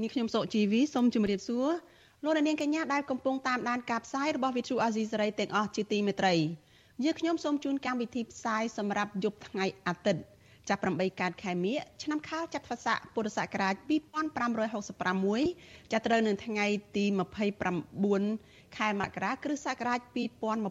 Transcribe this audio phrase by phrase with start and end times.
[0.00, 1.68] នាងខ្ញុំសុជីវីសូមជម្រាបសួរ
[2.24, 6.34] លោកអ្នកនាងកញ្ញាដែលកំពុងតាមដានការផ្សាយរបស់ Vithu Azisari ទាំងអស់ជាទីមេត្រី
[7.04, 10.22] យើងខ្ញុំសូមជូនកម្មវិធីផ្សាយសម្រាប់យប់ថ្ងៃអាទិត្យ
[10.68, 13.74] ចាប់8កើតខែមិញឆ្នាំខាលចត្វាស័កពុរសករាជ
[15.04, 16.66] 2566ចាប់ត្រូវនៅថ្ងៃ
[16.96, 17.04] ទី
[17.90, 20.00] 29ខែមករាគ្រិស្តសករាជ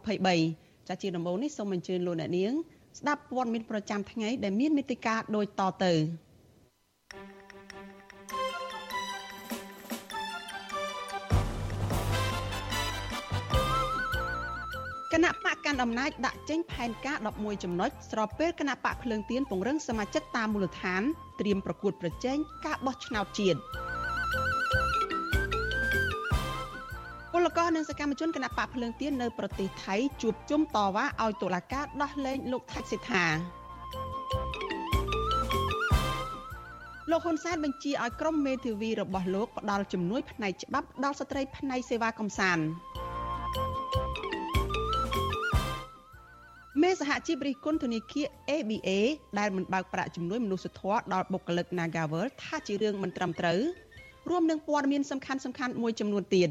[0.08, 2.54] 2023ចាជាដំបូងនេះសូមអញ្ជើញលោកអ្នកនាង
[3.00, 5.94] ស្ដាប់ព័ត៌មានប្រចាំថ្ងៃដែលមានមេតិការដូចតទៅ
[15.14, 21.02] គណៈបកកាន់អំណាចដាក់ចេញផែនការ11ចំណុចស្របពេលគណៈបកភ្លើងទៀនពង្រឹងសមាជិកតាមមូលដ្ឋាន
[21.40, 23.60] ត្រៀមប្រកួតប្រជែងការបោះឆ្នោតជាតិ
[27.34, 33.26] ពលករនិងសកម្មជនគណៈបកភ្លើងទៀននៅប្រទេសថៃជួបជុំតវ៉ាឲ្យតុលាការដោះលែងលោកថៃសិដ្ឋា
[37.12, 42.66] លោកហ៊ុនសែនបញ្ជាឲ្យក្រុមមេធាវីរបស់លោកផ្ដល់ជំនួយផ្នែកច្បាប់ដល់ស្ត្រីផ្នែកសេវាកំសាន្ត
[46.84, 48.90] មេសហជីពរិះគន់ធនាគារ ABA
[49.40, 53.60] ដែលមិនបើកប្រាក់ជំនួយមនុស្សធម៌ដល់បុគ្គលិក Nagavel ថាជារឿងមិនត្រឹមត្រូវ
[54.30, 56.50] រួមនឹងព័ត៌មានសំខាន់សំខាន់មួយចំនួនទៀត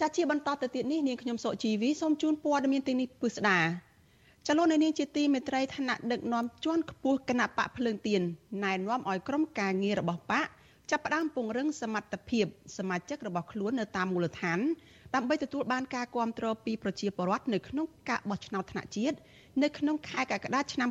[0.00, 3.58] ចាស់ជាបន្តទៅទៀតនេះនាងខ្ញុំសុជីវីសូមជូនព័ត៌មានទីនេះពិស្ដា
[4.46, 8.22] ចលនានាងជាទីមេត្រីឋានៈដឹកនាំជាន់ខ្ពស់គណៈបកភ្លើងទៀន
[8.64, 10.46] ណែនាំឲ្យក្រុមការងាររបស់បក
[10.90, 12.46] ចាប់ផ្ដើមពង្រឹងសមត្ថភាព
[12.78, 14.60] សមាជិករបស់ខ្លួននៅតាមមូលដ្ឋាន
[15.14, 19.16] ដើម្បីទទួលបានការគ្រប់គ្រងពីប្រជាពលរដ្ឋនៅក្នុងការបោះឆ្នោតថ្នាក់ជាតិ
[19.62, 20.88] នៅក្នុងខែកក្កដាឆ្នាំ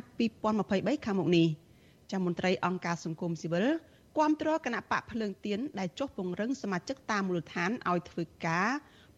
[0.48, 1.46] 2023ខាងមុខនេះ
[2.10, 3.66] ចាមន្ត្រីអង្គការសង្គមស៊ីវិល
[4.16, 8.68] គ្រប់គ្រងគណៈបកភ្លើងទៀនដែលចុះពង្រឹងសមាជិកតាមមូលដ្ឋានឲ្យធ្វើការ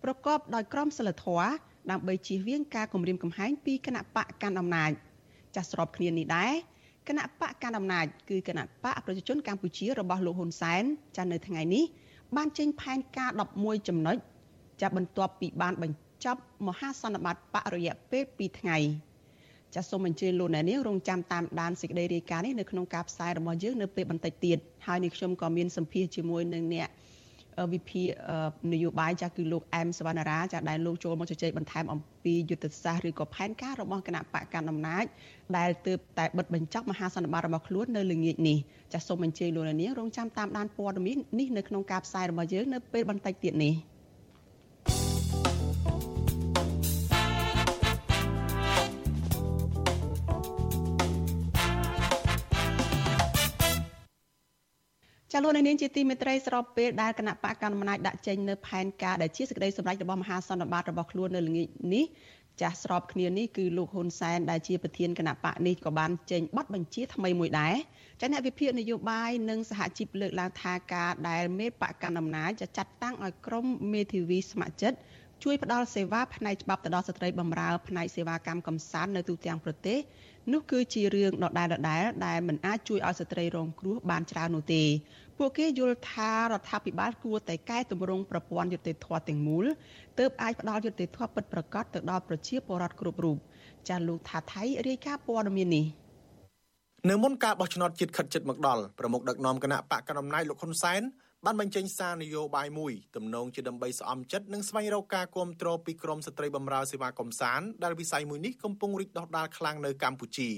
[0.02, 1.48] ប្រកបដោយក្រមសីលធម៌
[1.90, 4.90] ដើម្បីជៀសវាងការគំរាមកំហែងពីគណៈបកកាន់អំណាច
[5.54, 6.52] ចាស់ស្របគ្នានេះដែរ
[7.08, 10.82] គណៈបកកាន់អំណាចគឺគណៈបកប្រជាជនកម្ពុជារបស់លោកហ៊ុនសែន
[11.16, 11.84] ចានៅថ្ងៃនេះ
[12.36, 14.16] បានចេញផែនការ11ចំណុច
[14.82, 18.78] ចាប់បន្ទាប់ពីបានបញ្ចប់មហាសន្និបាតបរិយៈពេល2ថ្ងៃ
[19.74, 26.88] ចាសសូមអញ្ជើញលោកអ្នកនាងរងចាំតាមដានសេចក្តីរាយការណ៍នេះនៅក្នុងការផ្សាយរបស់យើងនៅពេលបន្តិចទៀតហើយនេះខ្ញុំក៏មានសម្ភារជាមួយនឹងអ្នក
[27.72, 28.02] វិភា
[28.72, 35.04] នយោបាយចាស់គឺលោកអែមសវណ្ណារាចាស់ដែលលោកចូលមកជជែកបន្ថែមអំពីយុទ្ធសាស្ត្រឬក៏ផែនការរបស់គណៈបកកណ្ដាលអំណាច
[35.56, 38.58] ដែលទើបតែបិទបញ្ចប់មហាសន្និបាតរបស់ខ្លួននៅល្ងាចនេះ
[38.92, 43.74] ចាសសូមអញ្ជើញលោកនាងរងចាំតាមដានព័ត៌មាននេះនៅក្នុងការផ្សាយរបស់យើងនៅពេលបន្តិចទៀតនេះ។
[55.34, 62.04] ចាលោកនាងជាទីមេត្រីស្របពេលដែលគណៈបកកណ្ដាលអំណាចដាក់ចេញនៅផែនការដែលជាសេចក្តីសម្រេចរបស់មហាសន្និបាតរបស់ខ្លួននៅល្ងាចនេះ
[62.60, 67.74] ចាស់ស្របគ្នានេះគឺលោកហ៊ុនសែនដែលជាប្រធានគណៈបកនេះក៏បានចេញប័ណ្ណបញ្ជាថ្មីមួយដែរ
[68.20, 74.98] ចាអ្នកវិភាគនយោបាយនិងសហជីពលើកឡើងថាការដែលមេបកកណ្ដាលអំណាចចាត់តាំងឲ្យក្រុមមេធាវីស្ម័គ្រចិត្ត
[75.44, 79.98] ជួយផ្ដល់សេវាផ្នែកច្បាប់ទៅដល់ស្ត្រីបម្រើផ្នែកសេវាកម្មកំសាន្តនៅទូទាំងប្រទេស
[80.52, 84.82] នោះគឺជារឿងដដែលដដែលដែលមិនអាចជួយឲ្យស្ត្រីរងគ្រោះបានច្រើននោះទេ
[85.38, 89.64] ពួកគេយល់ថារដ្ឋាភិបាលគួរតែកែតម្រង់ប្រព័ន្ធយុត្តិធម៌ទាំងមូល
[90.18, 93.36] ទើបអាចផ្ដល់យុត្តិធម៌ពិតប្រាកដទៅដល់ប្រជាពលរដ្ឋគ្រប់រូប
[93.88, 95.86] ចាលោកថាថៃរាយការណ៍ព័ត៌មាននេះ
[97.10, 101.02] នៅមុនការបោះឆ្នោតជាតិខិតជិតមកដល់ប្រមុខដឹកនាំគណៈបកកណ្ដាលអំណាចលោកហ៊ុនសែន
[101.46, 110.50] បានបញ្ចេញសារនយោបាយមួយទំនងជាដើម្បីស្អំចិត្តនិងស្វែងរកការគ្រប់គ្រងពីក្រមស្ត្រីបម្រើសេវាកំសាន្តដែលវិស័យមួយនេះកំពុងរីកដុះដាលខ្លាំងនៅកម្ពុជា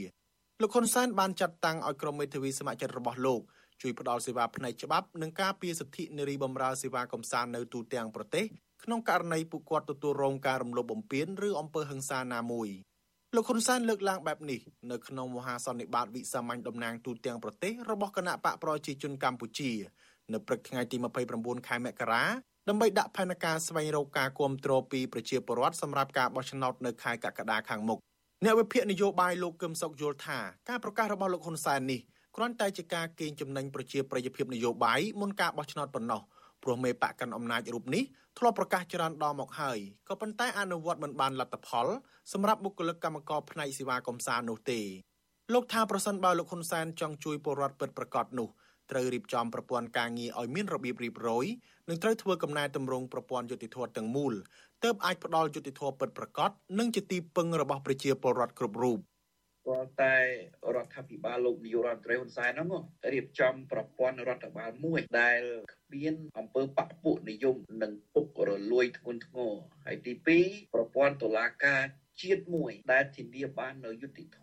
[0.63, 3.41] លោកហ៊ុនសែនបានចាត់តាំងឲ្យក្រុមមេធាវីសមាជិករបស់លោក
[3.83, 8.45] ជួយផ្ដល់សេវាផ្នែកច្បាប់និងការពារសិទ្ធិនារីបម្រើសេវាកំសាន្តនៅទូទាំងប្រទេស
[8.85, 12.69] ក្នុងករណីពួកគាត់ទទួលរងការរំលោភបំពានឬអំពើហិង្សាណាមួយ
[13.35, 14.61] លោកហ៊ុនសែនលើកឡើងបែបនេះ
[14.91, 19.73] នៅក្នុងមហាសន្និបាតវិសាមញ្ញតំណាងទូទាំងប្រទេសរបស់គណៈបកប្រជាជនកម្ពុជា
[20.33, 20.97] នៅព្រឹកថ្ងៃទី
[21.33, 22.25] 29ខែមករា
[22.69, 27.99] ដើម្បីដាក់ផែនការស្វែងរកការគ្រប់គ្រងពីប្រជាពលរដ្ឋសម្រាប់ការបោះឆ្នោតនៅខែកក្កដាខាងមុខ
[28.45, 30.39] អ្នកវិភាគនយោបាយលោកកឹមសុខយល់ថា
[30.69, 32.01] ការប្រកាសរបស់លោកហ៊ុនសែននេះ
[32.37, 36.21] គ្រាន់តែជាការកេងចំណេញប្រជាប្រិយភាពនយោបាយមុនការបោះឆ្នោតប៉ុណ្ណោះ
[36.63, 38.03] ព្រោះមេបកកាន់អំណាចរូបនេះ
[38.39, 39.79] ធ្លាប់ប្រកាសច្រើនដងមកហើយ
[40.09, 41.87] ក៏ប៉ុន្តែអនុវត្តមិនបានលទ្ធផល
[42.33, 44.81] សម្រាប់បុគ្គលិកកម្មករផ្នែកសេវាកំសាន្តនោះទេ
[45.53, 48.49] លោកថាប្រសិនបើលោកហ៊ុនសែនចង់ជួយពលរដ្ឋពិតប្រាកដនោះ
[48.91, 51.47] ត្រូវរៀបចំប្រព័ន្ធការងារឲ្យមានរបៀបរៀបរយ
[51.89, 54.33] និងត្រូវធ្វើកំណែតម្រង់ប្រព័ន្ធយុតិធធទាំងមូល
[54.85, 58.99] ទើបអាចផ្ដល់យុតិធធពិតប្រាកដនិងជាទីពឹងរបស់ប្រជាពលរដ្ឋគ្រប់រូប
[59.65, 60.17] ព្រោះតែ
[60.77, 65.41] រដ្ឋាភិបាលលោកនាយករដ្ឋមន្ត្រីហ៊ុនសែនហ្នឹងរៀបចំប្រព័ន្ធរដ្ឋបាលមួយដែល
[65.73, 69.53] គ្មានអង្គើបពពួកនិយមនិងពុករលួយធ្ងន់ធ្ងរ
[69.85, 70.13] ហើយទី
[70.45, 71.83] 2ប្រព័ន្ធតុលាការ
[72.23, 74.41] ជាតិមួយ ដែលធានាបាននៅយុតិធធ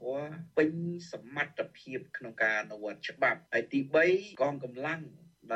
[0.57, 0.71] ពេញ
[1.11, 3.79] សមត្ថភាពក្នុងការអនុវត្តច្បាប់ហើយទី
[4.11, 5.01] 3កងកម្លាំង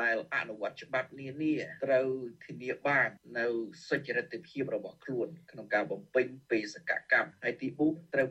[0.00, 1.54] ដែលអនុវត្តច្បាប់នានា
[1.84, 2.08] ត្រូវ
[2.44, 3.08] ធានាបាន
[3.38, 3.46] នៅ
[3.88, 8.28] សុចរិតភាពរបស់ខ្លួន ក្នុងការបំពេញបេសកកម្មហើយទី4ត្រូវ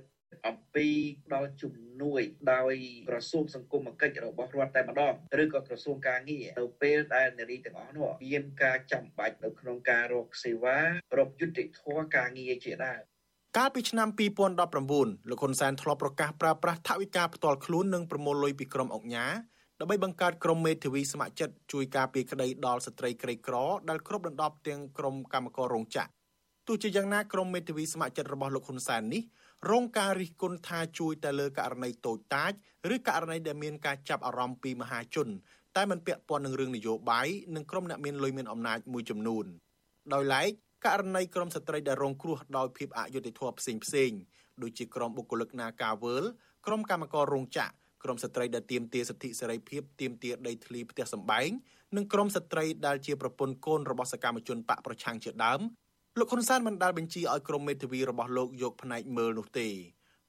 [0.47, 0.87] អំពី
[1.33, 2.21] ដល់ជំនួយ
[2.53, 2.73] ដោយ
[3.09, 10.77] ក្រសួងសង្គមគិច្ចរបស់រដ្ឋតែម្ដងឬក៏ក្រសួងការងារនៅពេលដែលនារីទាំងអស់នោះមានការចាំបាច់នៅក្នុងការរកសេវា
[11.17, 13.03] រកយុត្តិធម៌ការងារជាដើម
[13.59, 14.09] កាលពីឆ្នាំ
[14.69, 19.25] 2019លោកហ៊ុនសែនធ្លាប់ប្រកាសប្រើប្រាស់ថវិកាផ្ទាល់ខ្លួននិងប្រមូលលុយពីក្រុមអង្គញា
[19.79, 23.55] ដើម្បីបង្កើតក្រុមមេធាវីស្ម័គ្រចិត្តជួយការពារក្តីដល់ស្ត្រីក្រីក្រ
[23.89, 26.11] ដែលគ្របដណ្ដប់ទាំងក្រុមកម្មកររោងចក្រ
[26.67, 29.21] ទោះជាយ៉ាងណាក្រុមមេធាវីស្ម័គ្រចិត្តរបស់លោកហ៊ុនសែននេះ
[29.71, 32.51] រងការរិះគន់ថាជួយតែលើករណីតូចតាច
[32.93, 35.27] ឬករណីដែលមានការចាប់អារម្មណ៍ពីមហាជន
[35.75, 39.45] តែមិនពាក់ព័ន្ធនឹងរឿងនយោបាយនិងក្រុមអ្នកមានលុយមានអំណាចមួយចំនួន
[40.13, 40.51] ដោយឡែក
[40.85, 44.11] ករណីក្រុមស្ត្រីដែលរងគ្រោះដោយភាពអយុត្តិធម៌ផ្សេងផ្សេង
[44.61, 46.23] ដូចជាក្រុមបុគ្គលិកនាការវើល
[46.65, 47.71] ក្រុមកម្មកររោងចក្រ
[48.03, 51.49] ក្រុមស្ត្រីដែលទាមទារសិទ្ធិសេរីភាពទាមទារដីធ្លីផ្ទះសម្បែង
[51.95, 55.59] និងក្រុមស្ត្រីដែលជាប្រពន្ធកូនរបស់សកម្មជនបកប្រឆាំងជាដើម
[56.19, 59.67] លោកហ៊ុនសែនមិនដាល់បញ្ជាឲ្យក្រុមមេធាវីរបស់លោកយកផ្នែកមើលនោះទេ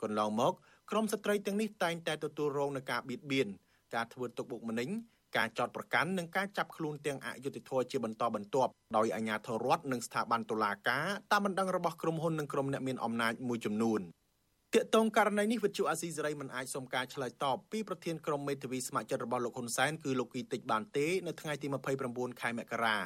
[0.02, 0.52] កន្លងមក
[0.90, 3.48] ក្រុមស្ត្រីទាំងនេះតែងតែទទួលរងនឹងការបៀតបៀន
[3.94, 4.88] ការធ្វើទុកបុកម្នេញ
[5.36, 14.00] ការចោតប្រកាន់និងការចាប់ខ្លួនទាំងអយុធធរជាបន្តបន្ទាប់ដោយអាជ្ញាធររដ្ឋនិងស្ថាប័នតុលាការតាមបណ្ដឹងរបស់ក្រុមហ៊ុននិងក្រុមអ្នកមានអំណាចមួយចំនួន
[14.74, 21.66] ទាក់ទងករណីនេះវិទ្យុអាស៊ីសេរីមិនអាចសុំការឆ្លើយតបពីប្រធានក្រុមមេធាវីស្ម័គ្រចិត្តរបស់លោកហ៊ុនសែនគឺលោកគីតិចបានទេនៅថ្ងៃទី
[22.04, 22.98] 29ខែមករា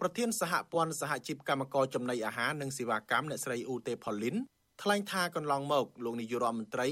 [0.00, 4.36] ប្រធានសហព័ន្ធសហជីពកម្មករចំណីអាហារនិងសេវាកម្មអ្នកស្រីអ៊ូតេផូលីន
[4.82, 6.88] ថ្លែងថាកន្លងមកលោកនាយករដ្ឋមន្ត្រី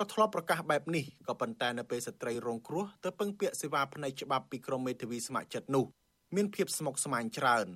[0.00, 5.84] ក៏ធ្លាប់ប្រកាសបែបនេះក៏ប៉ុន្តែនៅពេលស្ត្រីរងគ្រោះទៅពឹងពាក់សេវាផ្នែកច្បាប់ពីក្រមមេធាវីស្ម័គ្រចិត្តនោះ
[6.36, 7.66] មានភាពស្មុគស្មាញច្រើន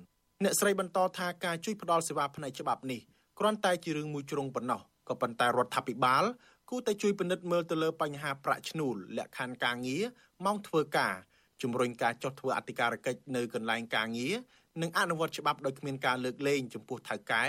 [0.43, 3.01] អ្នកស្រីបន្តថាការជួយផ្ដល់សេវាផ្នែកច្បាប់នេះ
[3.39, 6.23] គ្រាន់តែជារឿងមួយជ្រុងប៉ុណ្ណោះក៏ប៉ុន្តែរដ្ឋាភិបាល
[6.69, 10.03] គួរតែជួយពិនិត្យមើលទៅលើបញ្ហាប្រាក់ឈ្នួលលក្ខខណ្ឌការងារ
[10.45, 11.15] ម៉ោងធ្វើការ
[11.61, 14.35] ជំរុញការចុះធ្វើអធិការកិច្ចនៅកន្លែងការងារ
[14.81, 17.43] និងអនុវត្តច្បាប់ដោយគ្មានការលើកលែងចំពោះថៅកែ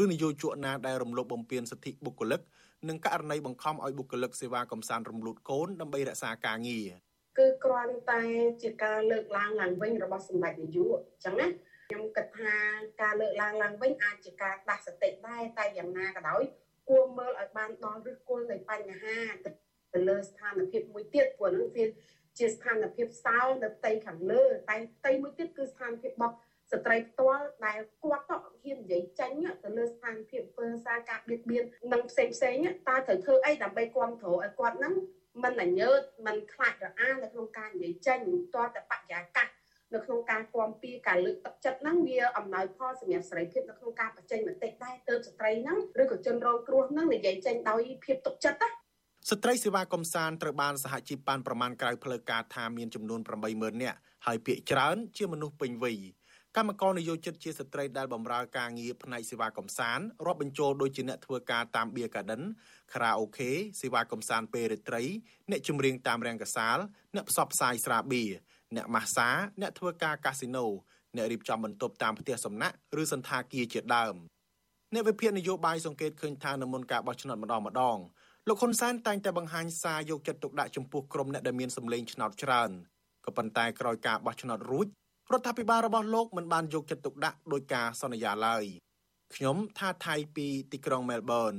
[0.00, 2.40] ឬនយោជកណាដែលរំលោភបំពានសិទ្ធិបុគ្គលិក
[2.86, 6.88] និងករណីបង្ខំឲ្យបុគ្គលិកសេវាកំសាន្តរំលូតកូនដើម្បីរក្សាការងារ
[7.38, 8.22] គឺគ្រាន់តែ
[8.62, 11.48] ជាការលើកឡើងឡើងវិញរបស់សម្ដេចនាយកអញ្ចឹងណា
[11.88, 12.54] ខ្ញុំគិតថា
[13.02, 16.42] ការលើកឡើងឡើងវិញអាចជាការដាស់សតិដែរតែយ៉ាងណាក៏ដោយ
[16.88, 19.18] គួរមើលឲ្យបានដល់ឫសគល់នៃបញ្ហា
[19.94, 21.84] ទៅលើស្ថានភាពមួយទៀតព្រោះនឹងវា
[22.38, 26.34] ជាស្ថានភាពសោនៅផ្ទៃខាងលើតែផ្ទៃមួយទៀតគឺស្ថានភាពរបស់
[26.72, 29.30] ស្ត្រីផ្ទាល់ដែលគាត់ទៅហ៊ាននិយាយចេញ
[29.64, 32.56] ទៅលើស្ថានភាពពើសារការបៀតបៀននិងផ្សេងផ្សេង
[32.88, 34.94] តើត្រូវធ្វើអីដើម្បីគ្រប់គ្រងឲ្យគាត់ហ្នឹង
[35.44, 38.18] មិនអញើតមិនខ្លាចរអានៅក្នុងការនិយាយចេញ
[38.54, 39.48] តើតែបរិយាកាស
[39.94, 48.68] នៅក្នុងការគាំពៀការលើកទឹកចិត្តហ្នឹងវាអំណោយផលសម្រាប់សេរីភាពនៅក្នុងការបញ្ចេញមតិដែរទៅស្ត្រីហ្នឹងឬក៏ជនរងគ្រោះហ្នឹងនិយាយចេញដោយភាពទុកចិត្តណា
[49.30, 53.20] ស្ត្រីសេវាកំសាន្តត្រូវបានសហជីពបានប្រមាណក្រៅផ្លូវការថាមានចំនួន
[53.50, 55.96] 80000នាក់ហើយភាគច្រើនជាមនុស្សពេញវ័យ
[56.58, 62.42] កម្មករនិយោជិតជាស្ត្រីដែលបម្រើការងារផ្នែកសេវាកំសាន្តរាប់បញ្ចូលដូចជាអ្នកធ្វើការតាមបៀកាដិន
[62.92, 63.50] ខារ៉ាអូខេ
[63.80, 65.02] សេវាកំសាន្តពេលរាត្រី
[65.50, 66.78] អ្នកចម្រៀងតាមរាំងកាសាល
[67.14, 68.30] អ្នកផ្សព្វផ្សាយស្រាបៀរ
[68.76, 69.28] អ្នកម៉ាស្សា
[69.60, 70.66] អ្នកធ្វើការកាស៊ីណូ
[71.16, 74.14] អ្នករៀបចំបន្ទប់តាមផ្ទះសំណាក់ឬសន្តាគារជាដើម
[74.94, 77.98] អ្នកវិភាគនយោបាយសង្កេតឃើញថានៅមុនការបោះឆ្នោតម្ដងម្ដង
[78.48, 82.70] លោកហ៊ុនសែនតែងតែបង្ហាញសារយកចិត្តទុកដាក់ចំពោះក្រុមអ្នកដែលមានសម្លេងឆ្នោតច្រើន
[83.26, 84.88] ក៏ប៉ុន្តែក្រោយការបោះឆ្នោតរួច
[85.32, 88.64] រដ្ឋាភិបាលរបស់លោកមិនបានយកចិត្តទុកដាក់ដោយការសន្យាឡើយ
[89.34, 91.54] ខ្ញុំថាថៃពីទីក្រុងមែលប៊ន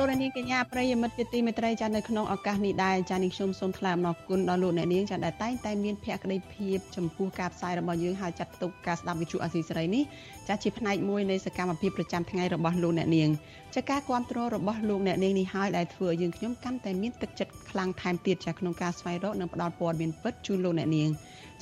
[0.00, 10.02] លោកនាងកញ្ញាប្រិយមិត្តជាទីមេត្រីចានៅក្នុងឱកាសនេះដែរចានាងខ្ញុំសូមថ្លែងអំណរគុណដល់លោកអ្នកនាងចាដែលតែងតែមានភក្ដីភាពចំពោះការផ្សាយរបស់យើងហើយចាត់ទុកការស្ដាប់វិទ្យុអាស៊ីសេរីនេះ
[10.48, 13.30] ចាជាផ្នែកមួយនៃសកម្មភាពប្រចាំថ្ងៃរបស់លោកអ្នកនាង
[13.74, 21.08] ចាការគ្រប់គ្រងរបស់លោកអ្នកនាងនេះហើយដែលធ្វើឲ្យយើងខ្ញុំកាន់តែមានទឹកចិត្តខ្លាំងថែមទៀតចាក្នុងការស្វែងរកនិងផ្តល់ព័ត៌មានពិតជូនលោកអ្នកនាង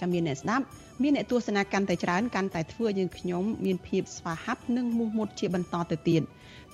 [0.00, 0.64] ចាំមានអ្នកស្ដាប់
[1.02, 6.23] មានអ្នកទស្សនាកាន់តែច្រើនកាន់តែធ្វើយើងខ្ញុំមានភាពស្វាហាប់និងមោះមុតជាបន្តទៅទៀត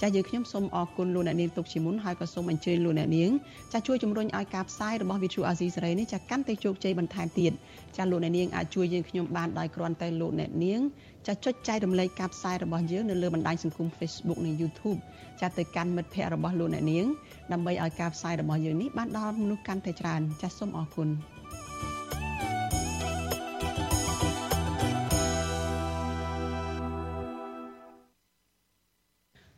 [0.00, 3.30] ចាស់យើងខ្ញុំសូមអរគុណលោកអ្នកនាងទុកជាមុនហើយក៏សូមអញ្ជើញលោកអ្នកនាង
[3.72, 7.52] ចាស់ជួយជំរុញឲ្យការផ្សាយរបស់ Vithu Azizi សេរីនេះចាស់កាន់តែជោគជ័យបន្ថែមទៀត
[7.96, 10.80] ចាស់លោកអ្នកនាងអាចជួយយើងខ្ញុំបានដោយគ្រាន់តែលោកអ្នកនាង
[11.26, 14.98] ចាស់ចុចចែករំលែកការផ្សាយរបស់យើងនៅលើបណ្ដាញសង្គម Facebook និង YouTube
[15.40, 17.06] ចាស់ទៅកាន់មិត្តភ័ក្តិរបស់លោកអ្នកនាង
[17.52, 21.08] ដើម្បីឲ្យការផ្សាយរបស់យើងនេះបានដល់មនុស្សកាន់តែច្រើនចាស់សូមអរគុណ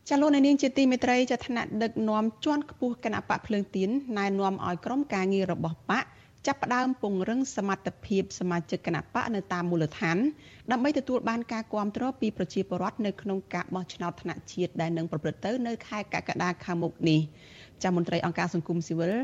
[0.09, 6.05] ចាលោកនាងជាទីមេត្រីចាថ្នាក់ដឹកនាំជាន់ខ្ពស់គណៈបកភ្លើងទៀនណែនាំឲ្យក្រុមការងាររបស់បក
[6.47, 10.17] ចាប់ផ្ដើមពង្រឹងសមត្ថភាពសមាជិកគណៈបកនៅតាមមូលដ្ឋាន
[10.71, 17.21] ដើម្បីទទួលបានការគ្រប់គ្រងពីប្រជាពលរដ្ឋនៅក្នុងការបោះឆ្នោតថ្នាក់ជាតិដែលនឹងប្រព្រឹត្តទៅនៅខែកក្កដាខាងមុខនេះ
[17.83, 19.15] ចាមន្ត្រីអង្គការសង្គមស៊ីវិល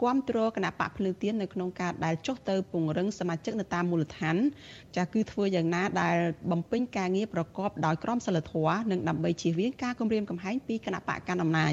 [0.00, 4.36] គ្រប់គ្រងគណៈបកភ្លើងទៀននៅក្នុងការដែលចុះទៅពង្រឹងសមាជិកនៅតាមមូលដ្ឋាន
[4.96, 6.16] ចាគឺធ្វើយ៉ាងណាដែល
[6.50, 11.72] បំពេញការងារប្រកបដោយក្រមសីលធម៌និងដើម្បីជៀសវាងការគំរាមកំហែងពីគណៈបកកណ្ដាលអំណាច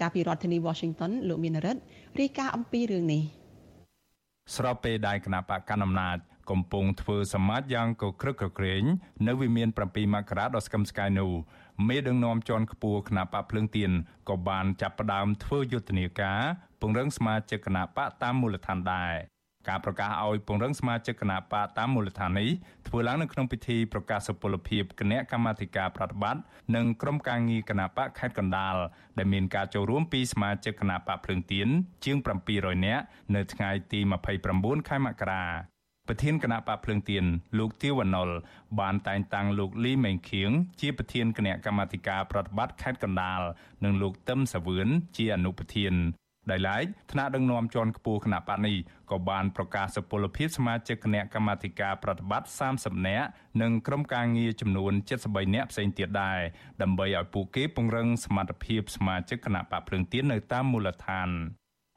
[0.00, 1.80] ចាពីរដ្ឋធានី Washington លោកមានរិទ្ធ
[2.20, 3.22] រាយការណ៍អំពីរឿងនេះ
[4.56, 6.18] ស្របពេលដែលគណៈបកកណ្ដាលអំណាច
[6.50, 8.82] កំពុងធ្វើសមាជយ៉ាងកក្រឹកកក្រែង
[9.28, 11.30] នៅវិមាន7មករាដ៏ស្កឹមស្កាយនោះ
[11.88, 13.90] មេដឹកនាំជាន់ខ្ពស់គណៈបកភ្លើងទៀន
[14.28, 16.40] ក៏បានចាប់ផ្ដើមធ្វើយុទ្ធនាការ
[16.80, 19.14] ពង្រឹងសមាជិកគណៈបកតាមមូលដ្ឋានដែរ
[19.68, 22.50] ការប្រកាសឲ្យពង្រឹងសមាជិកគណៈបកតាមមូលដ្ឋាននេះ
[22.88, 26.42] ធ្វើឡើងនៅក្នុងពិធីប្រកាសសុពលភាពគណៈកម្មាធិការប្រតិបត្តិ
[26.76, 28.76] និងក្រុមការងារគណៈបកខេត្តកណ្ដាល
[29.18, 31.68] ដែលមានការចូលរួមពីសមាជិកគណៈបកភ្លើងទៀន
[32.04, 32.16] ជាង
[32.52, 34.00] 700នាក់នៅថ្ងៃទី
[34.44, 35.71] 29ខែមករា
[36.08, 37.24] ប្រធានគណៈបកភ្លើងទៀន
[37.58, 38.30] លោកទាវវណ្ណុល
[38.80, 43.40] បានតែងតាំងលោកលីមេងខៀងជាប្រធានគណៈកម្មាធិការប្រតិបត្តិខេត្តកណ្ដាល
[43.84, 45.94] និងលោកទឹមសាវឿនជាអនុប្រធាន
[46.50, 48.76] ដោយឡែកថ្នាក់ដឹកនាំជាន់ខ្ពស់គណៈបកនេះ
[49.10, 53.26] ក៏បានប្រកាសសុពលភាពសមាជិកគណៈកម្មាធិការប្រតិបត្តិ30នាក់
[53.62, 54.92] និងក្រុមការងារចំនួន
[55.24, 56.40] 73នាក់ផ្សេងទៀតដែរ
[56.82, 61.30] ដើម្បីឲ្យពួកគេពង្រឹងសមត្ថភាពសមាជិកគណៈបកភ្លើងទៀននៅតាមមូលដ្ឋាន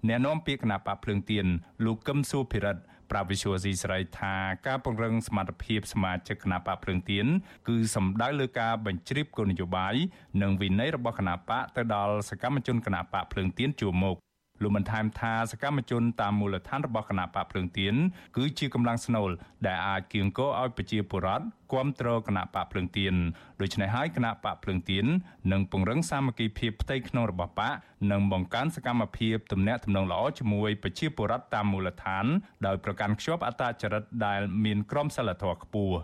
[0.08, 1.46] អ្នកនាំពាក្យគណៈបកភ្លើងទៀន
[1.86, 2.82] លោកកឹមសុភិរិទ្ធ
[3.12, 4.36] ប្រាវិសុវស៊ីស្រីថា
[4.68, 7.26] ការពង្រឹងសមត្ថភាពសមាជិកគណៈបកភ្លើងទៀន
[7.68, 9.96] គឺសំដៅលើការបញ្ជ្រាបគោលនយោបាយ
[10.42, 14.18] និងវិន័យរបស់គណៈបកទៅដល់សកម្មជនគណៈបកភ្លើងទៀនជួរមុខ
[14.62, 17.96] លោកបានថែមថាសកម្មជនតាមមូលដ្ឋានរបស់គណៈបកភ្លើងទៀន
[18.38, 19.30] គឺជាកម្លាំងស្នូល
[19.68, 23.14] ដែលអាចគៀងគរឲ្យប្រជាពលរដ្ឋគ្រប់គ្រងគណៈបកភ្លើងទៀន
[23.62, 25.06] ដូច្នេះហើយគណៈបកភ្លើងទៀន
[25.52, 27.74] នឹងពង្រឹងសាមគ្គីភាពផ្ទៃក្នុងរបស់បក
[28.12, 32.26] និងបង្កើនសកម្មភាពទំនាក់ទំនងល្អជាមួយប្រជាពលរដ្ឋតាមមូលដ្ឋាន
[32.66, 35.98] ដោយប្រកាន់ខ្ជាប់អត្តចរិតដែលមានក្រមសីលធម៌ខ្ពស់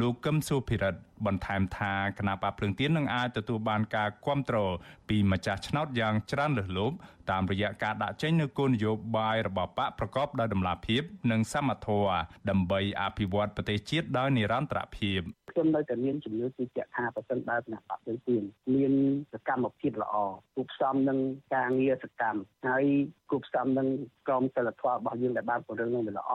[0.00, 4.72] លោកកឹមសុភិរិទ្ធបន្ថែមថាគណៈបកភ្លើងទៀននឹងអាចទទួលបានការគ្រប់គ្រង
[5.08, 6.96] ពីម្ចាស់ឆ្នោតយ៉ាងច្រើនលើសលប់
[7.30, 12.16] តាមរយៈការដាក់ចេញនូវគោលនយោបាយរបស់បកប្រកបដោយតម្លាភាព និងសមធម៌
[12.50, 15.20] ដើម្បីអភិវឌ្ឍប្រទេសជាតិដោយនិរន្តរភាព
[15.56, 18.42] ខ្ញុំនៅតែមានជំនឿជឿជាក់ថាប្រសិនបើគណៈបកភ្លើងទៀន
[18.74, 18.92] មាន
[19.32, 20.14] សកម្មភាពល្អ
[20.54, 21.18] គូផ្សំនឹង
[21.54, 22.84] ការងារសកម្មហើយ
[23.30, 23.88] គូផ្សំនឹង
[24.28, 26.32] ក្រមសីលធម៌របស់យើងដែលបានពង្រឹងនឹងវាល្អ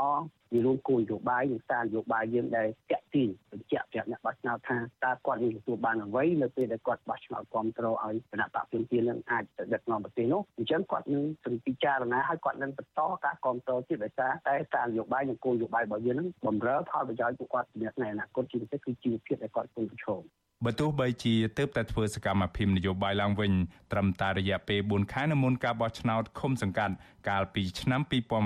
[0.53, 11.23] វារួមគោលនយោបាយនិងសារនយោបាយយើងដែលតាក់ទាញបញ្ជាក់ប្រាប់អ្នកបោះឆ្នោតថាតើគាត់នឹងទទួលបានអ្វីនៅពេលដែលគាត់បោះឆ្នោតគ្រប់គ្រងឲ្យគណៈបកភ្លើងទៀននឹងអាចទៅដឹកនាំប្រទេសនោះអញ្ចឹងគាត់នឹង
[11.65, 20.21] ពិចារណាហើយគាត់នឹងបន្តការគ្រប់គ្រងទៀតដោយសារតែសារនយោបាយនិងគោលនយោបាយរបស់យើងនឹងបំរើផលប្រយោជន៍ពួកគាត់ជាអ្នកអនាគតជាពិសេសគឺជីវភាពដែលគាត់កំពុងប្រឈម
[20.65, 23.51] បើទោះបីជាទើបតែធ្វើសកម្មភាពនយោបាយឡើងវិញ
[23.91, 26.95] ត្រឹមតែរយៈពេល4ខែនៅមុនការបោះឆ្នោតឃុំសង្កាត់
[27.29, 28.01] កាលពីឆ្នាំ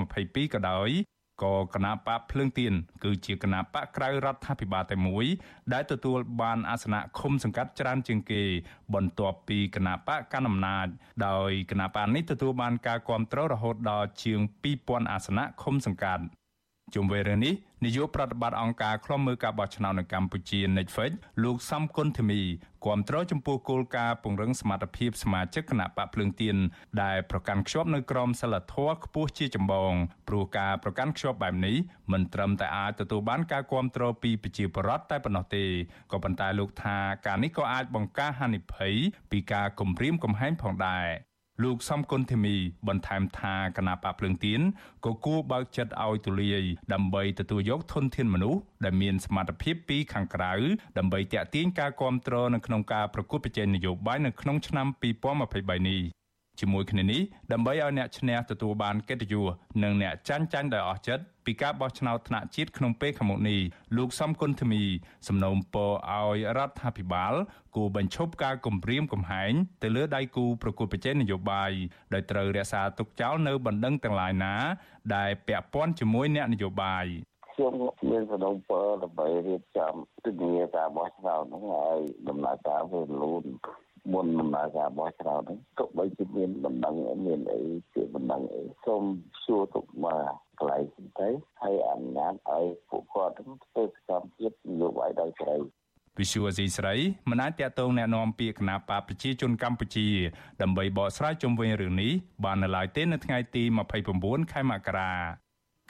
[0.06, 0.90] 2022ក៏ដោយ
[1.42, 2.72] ក៏គណៈបកភ្លើងទៀន
[3.04, 5.26] គឺជាគណៈបកក្រៅរដ្ឋាភិបាលតែមួយ
[5.72, 8.42] ដែលទទួលបានអាសនៈឃុំសង្កាត់ច្រើនជាងគេ
[8.94, 10.86] បន្ទាប់ពីគណៈបកកណ្ដាលអំណាច
[11.26, 14.40] ដោយគណៈបកនេះទទួលបានការគ្រប់គ្រងរហូតដល់ជាង
[14.74, 16.24] 2000អាសនៈឃុំសង្កាត់
[16.94, 21.12] ជុំវិញរឿងនេះនាយកប្រតិបត្តិអង្គការឃ្លាំមើលការបោះឆ្នោតនៅកម្ពុជា Netflix
[21.44, 22.40] លោកសំគុណធីមី
[22.86, 26.56] គាំទ្រចំពោះគោលការណ៍ពង្រឹងសមត្ថភាពសមាជិកគណៈបកភ្លើងទៀន
[27.02, 29.92] ដែលប្រកាន់ខ្ជាប់នៅក្រមសីលធម៌ខ្ពស់ជាចម្បង
[30.28, 31.76] ព្រោះការប្រកាន់ខ្ជាប់បែបនេះ
[32.12, 35.64] មិនត្រឹមតែអាចទទួលបានការគាំទ្រពីប្រជាពលរដ្ឋតែប៉ុណ្ណោះទេ
[36.12, 38.94] ក៏ប៉ុន្តែលោកថាការនេះក៏អាចបង្ការហានិភ័យ
[39.30, 41.06] ពីការគំរាមកំហែងផងដែរ
[41.62, 42.56] លោកសំគុណធីមី
[42.88, 44.60] បន្ថែមថាគណៈបកភ្លើងទៀន
[45.04, 50.52] ក៏គួរបើកចិត្តឲ្យទូលាយដើម្បីទទួលយកធនធានមនុស្សដែលមានសមត្ថភាពពីខាងក្រៅ
[50.98, 54.86] ដើម្បីតាក់ទាញការគ្រប់គ្រងនៅក្នុងការប្រកួតប្រជែងនយោបាយនៅក្នុងឆ្នាំ
[55.42, 56.00] 2023នេះ
[56.60, 57.22] ជាមួយគ្នានេះ
[57.52, 59.46] ដើម្បីឲ្យអ្នកឈ្នះទទួលបានកិត្តិយស
[59.82, 63.60] និងអ្នកចាញ់ចាញ់ដោយអស់ចិត្តពីការបោះឆ្នោតថ្នាក់ជាតិក្នុងពេលខាងមុខនេះ
[63.96, 64.82] លោកសំគុណធីមី
[65.28, 67.34] សំណូមពរឲ្យរដ្ឋាភិបាល
[67.76, 71.70] គួរបញ្ឈប់ការគំរាមកំហែងទៅលើដៃគូប្រកួតប្រជែងនយោបាយ
[72.14, 74.54] ដោយត្រូវរក្សាទុកចោលនៅបណ្ដឹងទាំងឡាយណា
[75.16, 77.06] ដែលពាក់ព័ន្ធជាមួយអ្នកនយោបាយ
[77.52, 77.72] ខ្ញុំ
[78.10, 79.94] មានសំណពរដើម្បីរៀបចំ
[80.24, 81.98] ទិធាការបោះឆ្នោតហ្នឹងឲ្យ
[82.28, 83.44] ដំណើរការវាលូន
[84.13, 86.95] មុនដំណើរការបោះឆ្នោតហ្នឹងទោះបីជាមានបណ្ដឹង
[87.25, 87.61] មានអី
[87.93, 89.03] ជាបណ្ដឹងអីសូម
[89.43, 90.23] សួរទុកមក
[90.59, 90.83] កន្លែង
[91.19, 91.29] ទៅ
[91.61, 95.57] ហើយអនុញ្ញាតឲ្យពួកគាត់ធ្វើសកម្មភាពនយោបាយដោយស្រី
[96.19, 96.95] វិសុវអេស្រី
[97.29, 100.07] មិនអាចតតងแนะនាំពាក្យគណៈបកប្រជាជនកម្ពុជា
[100.61, 102.11] ដើម្បីបកស្រាយជុំវិញរឿងនេះ
[102.43, 103.63] បាននៅឡើយទេនៅថ្ងៃទី
[104.07, 105.11] 29ខែមករា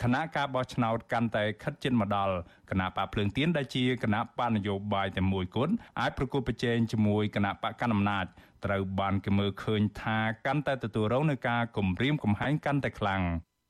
[0.02, 2.34] គណៈការបោះឆ្នោតកាន់តែខិតជិតមកដល់
[2.70, 8.26] គណៈបកភ្លើងទៀនដែលជាគណៈបកនយោបាយតែមួយគត់អាចប្រគល់ប្រជែងជាមួយគណៈបកកណ្ដាលអំណាច
[8.64, 13.22] ត្រូវបានគេមើលឃើញថាកាន់តែទទួលរងនឹងការគំរាមកំហែងកាន់តែខ្លាំង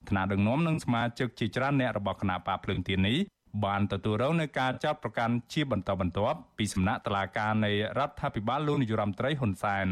[0.09, 3.19] ថ្នាក់ដឹកនាំនិងសមាជិកជាច្រើនអ្នករបស់គណៈបកភ្លើងទៀននេះ
[3.65, 9.89] បានទទួលរងនឹងការចោទប្រកាន់ជាបន្តបន្ទាប់ពីសំណាក់តុលាការនៃរដ្ឋាភិបាលលោកនាយរដ្ឋមន្ត្រីហ៊ុនសែន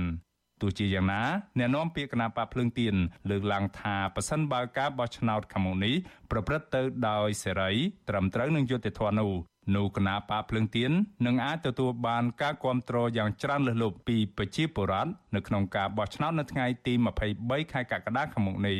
[0.64, 1.22] ទោះជាយ៉ាងណា
[1.58, 2.94] អ្នកនាំពាក្យគណៈបកភ្លើងទៀន
[3.30, 5.94] លើកឡើងថាប៉ះសិនបើការបោះឆ្នោតខាងមុខនេះ
[6.30, 7.70] ប្រព្រឹត្តទៅដោយសេរី
[8.08, 9.32] ត្រឹមត្រូវនឹងយុត្តិធម៌នោះ
[9.76, 10.92] នោះគណៈបកភ្លើងទៀន
[11.26, 16.92] នឹងអាចទទួលបានការគ្រប់គ្រងយ៉ាងច្រើនលើសលប់ពីប្រជាពលរដ្ឋនៅក្នុងការបោះឆ្នោតនៅថ្ងៃទី
[17.32, 18.78] 23ខែកក្កដាខាងមុខនេះ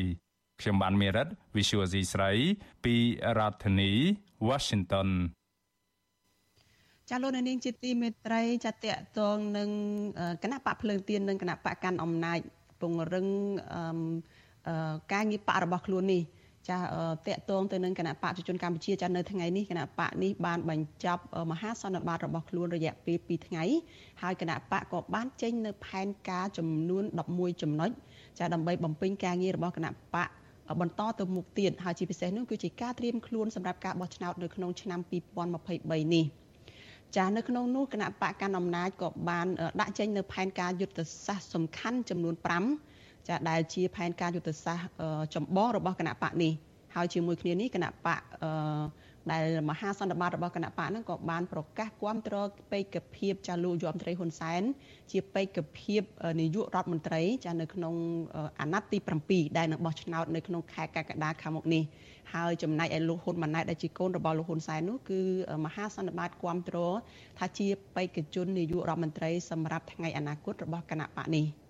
[0.61, 2.33] ខ្ញុំបានមេរិត Visual C ស្រី
[2.85, 2.97] ពី
[3.39, 3.93] រដ្ឋធានី
[4.49, 5.09] Washington
[7.11, 9.69] ចាលោកនាងជាទីមេត្រីចាតកតងនឹង
[10.43, 12.39] គណៈបកភ្លើងទៀននិងគណៈបកកាន់អំណាច
[12.81, 13.27] ពង្រឹង
[15.13, 16.23] ការងារបករបស់ខ្លួននេះ
[16.69, 16.81] ចាត
[17.37, 23.65] កតងទៅនឹងគណៈបកប្រជាជនកម្ពុជាចានៅថ្ងៃនេះគណៈបកនេះបានបញ្ចប់មហាសន្និបាតរបស់ខ្លួនរយៈពេល2ថ្ងៃ
[24.23, 27.91] ហើយគណៈបកក៏បានចេញនៅផែនការចំនួន11ចំណុច
[28.39, 30.29] ចាដើម្បីបំពេញការងាររបស់គណៈបក
[30.81, 35.01] បន្តទៅមុខទៀតហើយជាពិសេសនោះគឺជាការត្រៀមខ្លួនសម្រាប់ការបោះឆ្នោតនៅក្នុងឆ្នាំ
[35.57, 36.25] 2023នេះ
[37.17, 39.47] ចានៅក្នុងនោះគណៈបកកណ្ដាលអំណាចក៏បាន
[39.81, 42.35] ដាក់ចេញនៅផែនការយុទ្ធសាស្ត្រសំខាន់ចំនួន
[42.81, 44.87] 5ចាដែលជាផែនការយុទ្ធសាស្ត្រ
[45.35, 46.53] ចម្បងរបស់គណៈបកនេះ
[46.95, 48.51] ហើយជាមួយគ្នានេះគណៈបកអឺ
[49.33, 52.37] ដែលមហាសន្និបាតរបស់គណៈបកហ្នឹងក៏បានប្រកាសគាំទ្រ
[52.73, 54.63] បេក្ខភាពចាលោកយមត្រីហ៊ុនសែន
[55.13, 56.03] ជាបេក្ខភាព
[56.41, 57.95] នាយករដ្ឋមន្ត្រីចានៅក្នុង
[58.61, 61.83] អាណត្តិទី7ដែលនឹងបោះឆ្នោតនៅក្នុងខែកក្កដាខាងមុខនេះ
[62.35, 65.21] ហើយចំណែកឯលោកហ៊ុនម៉ាណែតដែលជាកូនរបស់លោកហ៊ុនសែននោះគឺ
[65.65, 66.77] មហាសន្និបាតគាំទ្រ
[67.39, 71.47] ថាជាបេក្ខជននាយករដ្ឋមន្ត្រីសម្រាប់ថ្ងៃអនាគតរបស់គណៈបកនេះ។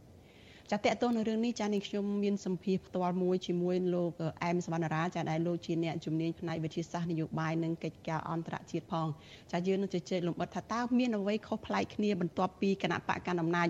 [0.71, 4.13] ចាតកតទៅនឹងរឿងនេះចានេះខ្ញុំមានសម្ភារផ្ទាល់មួយជាមួយលោក
[4.45, 9.07] អែមសវណ្ណរាចាដែលលោកជាអ្នកជំនាញផ្នែកវិទ្យាសាស្ត្រនយោបាយនិងកិច្ចការអន្តរជាតិផង
[9.53, 13.69] ចាយើងនឹងជជែកលំអិតថាតើមានអ្វីខុសប្លែកគ្នាបន្ទាប់ពីគណៈបកកណ្ដាលអំណាច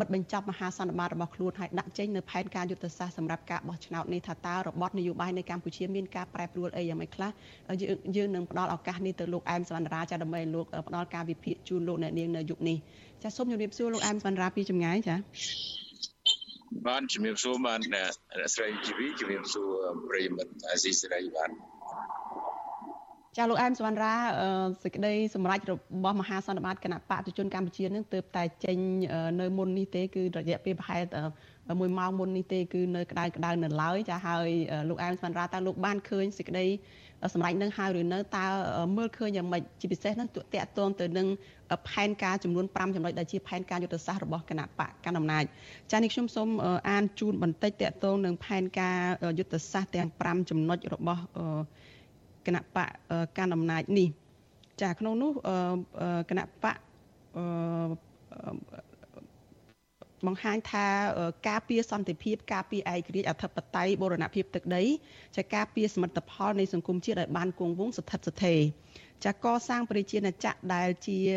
[0.00, 7.30] បិទបញ្ចប់មហាសន្និបាតរបស់ខ្លួនហើយដាក់ចេញនៅផែនការយុទ្ធសាស្ត្រសម្រាប់ការបោះឆ្នោតនេះថាតើរបបនយោបាយនៅកម្ពុជាមានការប្រែប្រួលអីយ៉ាងម៉េចខ្លះ
[8.16, 12.76] យើងនឹងផ្ដល់ឱកាសនេះទៅលោកអែមសវណ្ណរាចាដើម្បីលោកផ្ដល់ការវិភាគជូនលោកអ្នកនាងនៅយុគនេះ
[13.22, 15.16] ចាសូមជម្រាបសួរលោកអែមសវណ្ណរាពីចម្ងាយចា
[16.88, 17.80] បានជំរាបសួរបាន
[18.54, 19.70] ស្រីជីវីជំរាបសួរ
[20.08, 21.50] ប្រិយមិត្តអាស៊ីសេរីបាន
[23.36, 24.14] ចាលោកអែមសវណ្ណរា
[24.82, 25.72] សេចក្តីសម្រេចរ
[26.04, 28.78] បស់មហាសន្និបាតគណៈបកប្រជាជនកម្ពុជានឹងទើបតែចេញ
[29.40, 31.04] នៅមុននេះទេគឺរយៈពេលប្រហែល
[31.48, 34.48] 1ម៉ោងមុននេះទេគឺនៅក្តៅក្តៅនៅឡើយចាហើយ
[34.88, 36.66] លោកអែមសវណ្ណរាតើលោកបានឃើញសេចក្តី
[37.34, 38.46] សម្រាប់នឹងហើយឬនៅតើ
[38.96, 41.26] មើលឃើញយ៉ាងម៉េចជាពិសេសនឹងតកតងទៅនឹង
[41.88, 45.44] ផែនការចំនួន5ចំណុចដែលជាផែនការយុទ្ធសាស្ត្ររបស់គណៈបកកណ្ដាលអំណាច
[45.92, 46.48] ចានេះខ្ញុំសូម
[46.90, 48.98] អានជូនបន្តិចតកតងនឹងផែនការ
[49.38, 51.22] យុទ្ធសាស្ត្រទាំង5ចំណុចរបស់
[52.46, 52.88] គណៈបក
[53.38, 54.08] កណ្ដាលអំណាចនេះ
[54.82, 55.32] ចាក្នុងនោះ
[56.30, 56.76] គណៈបក
[60.26, 60.86] បង្ហាញថា
[61.48, 64.84] ការពារសន្តិភាពការពារឯករាជ្យអធិបតេយ្យបូរណភាពទឹកដី
[65.36, 68.60] ចាការពារសមិទ្ធផលនៃសង្គមជាតិឲ្យបានគង់វង្សស្ថិតស្ថេរ
[69.24, 71.30] ចាកសាងប្រជាណាចក្រដែលជារ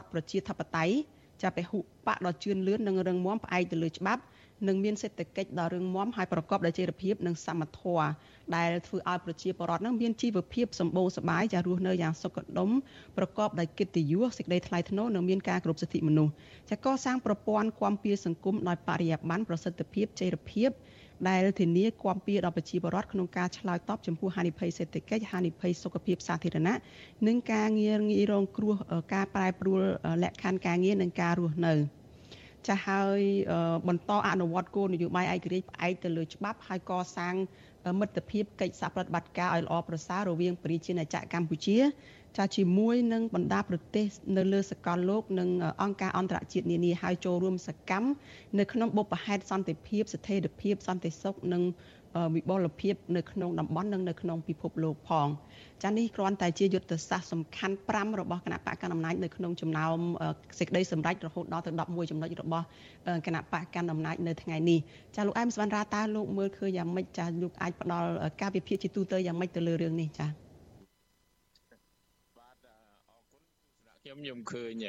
[0.00, 0.94] ដ្ឋប្រជាធិបតេយ្យ
[1.42, 4.22] ចាពហុបកដ៏ជឿនលឿននិងរឹងមាំផ្អែកទៅលើច្បាប់
[4.68, 8.08] និងមានសេដ្ឋកិច្ចដ៏រឹងមាំហើយប្រកបដោយចីរភាពនិងសមធម៌
[8.56, 12.70] ដែលធ្វើឲ្យប្រជាពលរដ្ឋនឹងមានជីវភាពសម្បូរសប្បាយចារស់នៅយ៉ាងសុខដុម
[13.16, 16.32] ប្រកបដោយកិត្តិយសសេចក្តីថ្លៃថ្នូរនិងមានការគោរពសិទ្ធិមនុស្ស
[16.70, 20.70] ចាកសាងប្រព័ន្ធគាំពៀសង្គមដោយបរិយាបន្នប្រសិទ្ធភាពចីរភាព
[21.28, 26.76] ដែលធានាគាំពៀដល់ប្រជាពលរដ្ឋក្នុងការឆ្លើយតបចំពោះហានិភ័យសេដ្ឋកិច្ចហានិភ័យសុខភាពសាធារណៈ
[27.26, 28.74] និងការងារងាយរងគ្រោះ
[29.14, 29.80] ការប្រែប្រួល
[30.22, 31.74] លក្ខខណ្ឌការងារនិងការរស់នៅ។
[32.66, 33.20] ចាស់ហើយ
[33.88, 37.34] បន្តអនុវត្តគោលនយោបាយឯករាជ្យផ្អែកទៅលើច្បាប់ហើយកសាង
[38.00, 41.78] មិត្តភាពកិច្ចសហប្រតិបត្តិការឲ្យល្អប្រសើររវាងប្រជាណាចក្រកម្ពុជា
[42.38, 45.48] ចាជាមួយនឹងបណ្ដាប្រទេសនៅលើសកលលោកនិង
[45.82, 48.08] អង្គការអន្តរជាតិនានាហើយចូលរួមសកម្ម
[48.58, 51.62] នៅក្នុងបុព្វហេតុសន្តិភាពស្ថិរភាពសន្តិសុខនិង
[52.34, 55.28] វិបលភាពនៅក្នុងតំបន់និងនៅក្នុងពិភពលោកផង
[55.82, 59.96] ចានេះគ្រាន់តែជាយុទ្ធសាស្ត្រសំខាន់5របស់គណៈបកកណ្ដាលអំណាចនៅក្នុងចំណោម
[60.58, 62.64] សេចក្តីសម្រេចរហូតដល់ទៅ11ចំណុចរបស់
[63.26, 64.78] គណៈបកកណ្ដាលអំណាចនៅថ្ងៃនេះ
[65.16, 68.08] ចាលោកអែមសវណ្ណរាតើលោកមើលឃើញយ៉ាងម៉េចចាលោកអាចផ្ដល់
[68.40, 70.26] ការវិភាគជាទូទៅយ៉ាងម៉េចទៅលើរឿងនេះចា
[74.02, 74.84] ខ្ញុំខ្ញុំឃើញ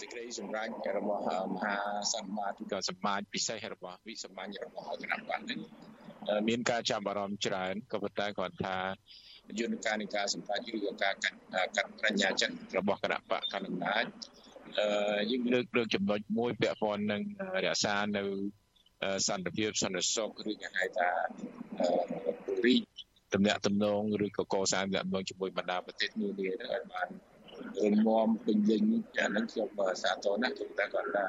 [0.00, 1.22] សេចក្តីសម្រេចរបស់
[1.54, 1.74] មហា
[2.14, 5.58] សន្មាធិការសមាជពិសេសរបស់វិសមាញរបស់គណៈបកនេះ
[6.48, 8.76] មានការចាប់អារម្មណ៍ច្រើនក៏ប៉ុន្តែគាត់ថា
[9.60, 11.36] យន្តការនៃការសម្រេចឬក៏ការកាត់
[11.76, 14.04] កាត់ប្រញ្ញាចិត្តរបស់គណៈបកកណ្ដាលអំណាច
[14.78, 17.22] អឺយើងលើកលើកចំណុចមួយពាក់ព័ន្ធនឹង
[17.64, 18.22] រក្សានៅ
[19.28, 21.10] សន្តិភាពសន្តិសុខឬគេហៅថា
[22.64, 22.82] រីក
[23.34, 27.08] តំណាក់តំណងឬក៏កសាងតំណងជាមួយបណ្ដាប្រទេសនានានឹងឲ្យបាន
[27.80, 27.94] រង
[28.26, 28.82] មពេញលេញ
[29.18, 29.68] អានឹងខ្ញុំ
[30.02, 31.26] សាទរណាស់ខ្ញុំតែគាត់ថា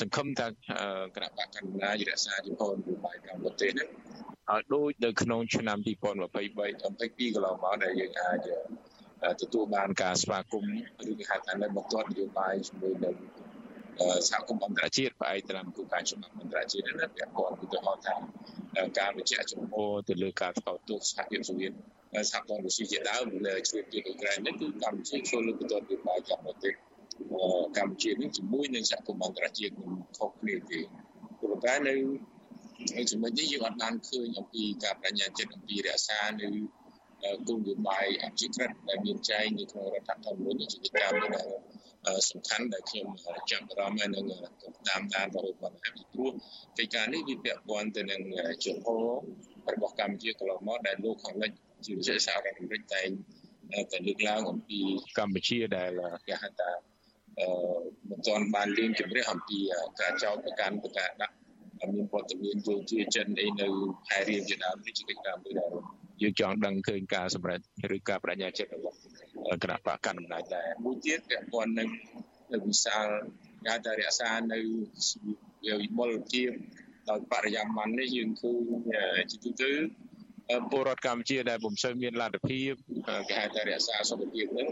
[0.00, 0.46] សង្ឃឹមថា
[1.14, 3.88] គណៈបកកណ្ដាលរក្សាជំហរនយោបាយកម្ពុជានេះ
[4.50, 8.48] ឲ្យដូចនៅក្នុងឆ្នាំ2023 22កន្លងមកដែលយើងអាច
[9.42, 10.72] ទទួលបានការស្វាគមន៍
[11.10, 13.16] ឬគេហៅថានៅបន្ទាត់នយោបាយជាមួយនឹង
[14.28, 18.16] សហគមន៍អន្តរជាតិផ្អែកតាមគោលការណ៍ច្បាប់អន្តរជាតិនេះពាក់ព័ន្ធឧទាហរណ៍ថា
[18.98, 19.72] ការបញ្ជាក់ចំហ
[20.08, 21.72] ទៅលើការថ្កោលទោសសហភាពសូវៀត
[22.30, 26.70] សហព័ន្ធរុស្ស៊ីជាដើមលើជួយពីអ៊ុក្រែននេះគឺកម្ពុជាចូលលើបន្ទាត់នយោបាយកម្ពុជា
[27.76, 30.80] កម្ពុជានេះជាមួយនឹងសហគមន៍អន្តរជាតិមិនខុសគ្នាទេ
[31.38, 31.94] ព្រោះតែនៅ
[32.94, 36.48] ហើយចំណុចនេះយើងអត់បានឃើញអំពីការបញ្ញាចិត្តអំពីរក្សានៅ
[37.48, 43.06] គោលនយោបាយអភិក្រិតដែលមានចែងនៅក្នុងរដ្ឋធម្មនុញ្ញជាកិច្ចការមួយដែលសំខាន់ដែលខ្ញុំ
[43.50, 44.24] ចាប់អារម្មណ៍នឹង
[44.88, 46.30] តាមដានបរិបទពីព្រោះ
[46.78, 48.20] កិច្ចការនេះវាពាក់ព័ន្ធទៅនឹង
[48.64, 49.04] ជំហរ
[49.72, 51.50] របស់កម្ពុជាកន្លងមកដែលលោកខាងលិច
[51.84, 53.08] ជាពិសេសសហរដ្ឋអាមេរិកតែង
[53.92, 54.80] តែលើកឡើងអំពី
[55.18, 55.90] កម្ពុជាដែល
[56.26, 56.89] គេហៅថាអឺ
[58.08, 59.58] មិនទាន់បានលៀងជំរះអំពី
[60.00, 61.34] ការចោទប្រកាន់ប្រកាសដាក់
[61.94, 63.68] មានវត្តមានយោធាចិនអីនៅ
[64.08, 65.70] ខេត្តរៀងជាដើមនេះជាកិច្ចការមួយដែល
[66.22, 67.60] យើងចង់ដឹងឃើញការសម្រេច
[67.96, 68.96] ឬការបញ្ញាចិត្តរបស់
[69.62, 71.88] គណៈបកកណ្ដាលអំណាចដែរមួយទៀតពាក់ព័ន្ធនឹង
[72.66, 73.06] វិសាល
[73.68, 74.58] ការតែរក្សានៅ
[75.80, 76.50] វិបុលភាព
[77.10, 79.70] ដោយបរិយាបន្ននេះយើងឃើញជាទូទៅ
[80.70, 82.72] ពលរដ្ឋកម្ពុជាដែលពុំសូវមានលទ្ធភាព
[83.28, 84.68] គេហៅថារក្សាសុខភាពហ្នឹង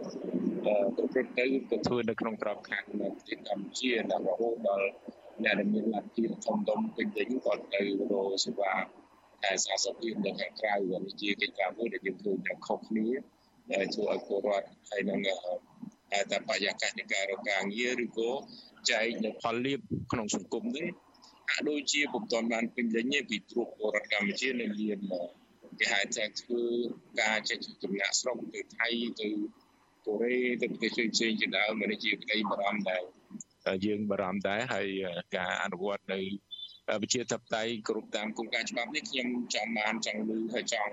[0.97, 4.87] ប្រព្រឹត្តទៅទៅធ្វើនៅក្នុងក្របខ័ណ្ឌប្រទេសកម្ពុជាដល់រហូតដល់
[5.45, 8.75] អ្នកដែលមានលទ្ធភាពធំដុំពេញលេញគាត់ទៅរកសេវា
[9.45, 13.09] តែសាសភាពនៅខាងក្រៅនេះជាកិច្ចការមួយដែលយើងឃើញថាខុសគ្នា
[13.73, 15.21] ដែលជួយឲ្យពលរដ្ឋហើយនឹង
[16.33, 18.31] តែបរិយាកាសនៃការរកការងារឬក៏
[18.91, 19.79] ចែកនៅផលលាភ
[20.13, 20.89] ក្នុងសង្គមនេះ
[21.51, 24.99] ហាក់ដូចជាពុំទាន់បានពេញលេញទេពីព្រោះពលរដ្ឋកម្ពុជានៅមាន
[25.79, 26.63] គេហៅថាធ្វើ
[27.21, 28.89] ការចេញចំណាក់ស្រុកទៅថៃ
[29.21, 29.29] ទៅ
[30.09, 34.87] កូរ៉េទៅប្រទេសផ្សេងៗជាដើមនេះជាក្តីបារម្ភដែលយើងបារម្ភដែរហើយ
[35.37, 36.21] ការអនុវត្តនៅ
[37.03, 40.93] វិជាធិបតេយ្យគ្រប់តាមគោលការណ៍ច្បាប់នេះខ្ញុំចង់បានចង់លឺហើយចង់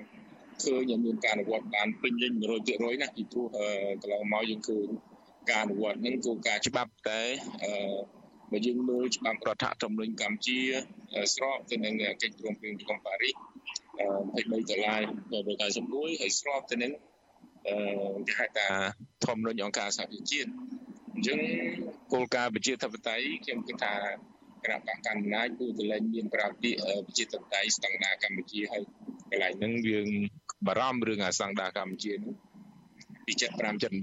[0.63, 2.33] ឃើញមានការអនុវត្តបានពេញលេញ
[2.67, 3.47] 100%ណាពីព្រោះ
[4.01, 4.87] កន្លងមកយើងឃើញ
[5.49, 7.21] ការអនុវត្តនឹងគោលការណ៍ច្បាប់តែ
[7.63, 7.71] អឺ
[8.51, 10.59] បើយើងមើលច្បាប់រដ្ឋធម្មនុញ្ញកម្ពុជា
[11.35, 13.35] ស្របទៅនឹងកិច្ចព្រមព្រៀងក្រុងប៉ារីស
[13.95, 15.01] 23ដុល្លារ
[15.55, 17.14] 1991ហើយស្របទៅនឹងអឺគេ
[18.37, 18.67] ហៅថា
[19.25, 20.49] ធម្មនុញ្ញអង្គការសហប្រជាជាតិ
[21.13, 21.39] អញ្ចឹង
[22.13, 23.93] គោលការណ៍ប្រជាធិបតេយ្យខ្ញុំគិតថា
[24.63, 26.75] គណៈបកកណ្ដាលគឺតលែងមានប្រាពាក
[27.07, 28.83] ប្រជាធិបតេយ្យស្តង់ដារកម្ពុជាហើយ
[29.31, 30.07] កន្លែងហ្នឹងយើង
[30.67, 32.33] បារម្ភរឿងអាស្តង់ដារកម្ពុជានេះ
[33.25, 33.41] ពី75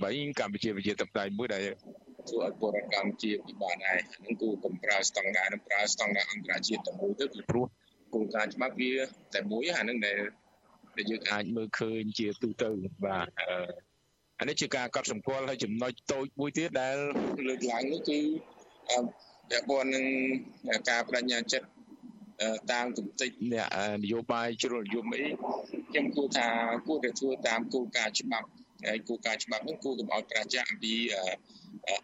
[0.01, 1.63] 78កម្ពុជាប្រជាធិបតេយ្យមួយដែល
[2.29, 7.67] ធ្វើឲ្យពលរដ្ឋកម្ពុជាពិបាកដែរហ្នឹងគឺកំប្រើស្តង់ដារនិងប្រើស្តង់ដារអន្តរជាតិទៅមួយទៅពីព្រោះ
[8.15, 8.93] គោលការណ៍ច្បាប់វា
[9.35, 10.19] តែមួយអាហ្នឹងដែល
[10.97, 12.69] ដែលយើងអាចមើលឃើញជាទូទៅ
[13.05, 13.27] បាទ
[14.41, 16.97] អានេះជាការកត់សម្គាល់ហើយចំណុចតូចមួយទៀតដែល
[17.49, 18.19] លើកឡើងនេះគឺ
[19.51, 20.05] ពាក់ព័ន្ធនឹង
[20.91, 21.69] ការបដិញ្ញាចិត្ត
[22.73, 23.69] តាមគំនិតអ្នក
[24.03, 25.25] នយោបាយជ្រុលនិយមអី
[25.89, 26.49] ខ្ញុំគួរថា
[26.87, 28.49] គួរតែធ្វើតាមគោលការណ៍ច្បាប់
[28.87, 30.95] ហើយគោលការណ៍ច្បាប់ហ្នឹងគួរកុំឲ្យប្រជាអំពី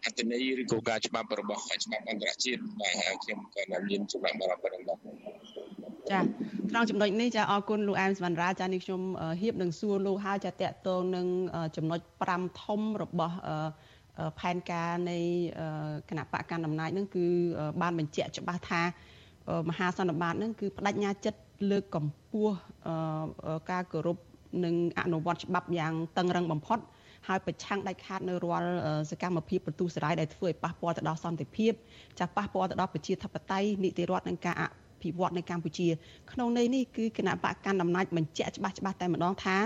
[0.05, 5.68] អត្តន័យឬគោលការណ៍ច្បាប់របស់ច្បាប់អន្តរជាតិបាទខ្ញុំក៏មានច្បាប់បរិបទហ្នឹង
[6.11, 6.19] ចា
[6.69, 9.01] ត្រង់ចំណុចនេះចាអរគុណលោកអែមសវណ្ណរាចានេះខ្ញុំ
[9.41, 11.27] ហៀបនឹងសួរលោកហើយចាតកតងនឹង
[11.75, 11.99] ចំណុច
[12.31, 13.35] 5ធំរបស់
[14.39, 15.17] ផែនការនៃ
[16.09, 17.25] គណៈបកកណ្ដាលអំណាចនឹងគឺ
[17.81, 18.81] បានបញ្ជាក់ច្បាស់ថា
[19.69, 21.39] មហាសន្និបាតនឹងគឺបដិញ្ញាចិត្ត
[21.71, 22.53] លើកកម្ពស់
[23.71, 24.17] ការគោរព
[24.65, 26.79] និងអនុវត្តច្បាប់យ៉ាងតឹងរឹងបំផុត
[27.27, 28.69] ហើយប្រឆាំងដាច់ខាតនៅរាល់
[29.11, 31.71] សកម្មភាពបន្ទុះសារាយដែលធ្វើឲ្យប៉ះពាល់ទៅដល់សន្តិភាព
[32.19, 34.63] ចាស់ប៉ះពាល់ទៅដល់ប្រជាធិបតេយ្យនីតិរដ្ឋនិងការអ
[35.03, 35.87] ភិវឌ្ឍនៅកម្ពុជា
[36.31, 39.57] ក្នុងន័យនេះគឺគណៈបកកណ្ដាលអំណាចបញ្ជាក់ច្បាស់ច្បាស់តែម្ដងថា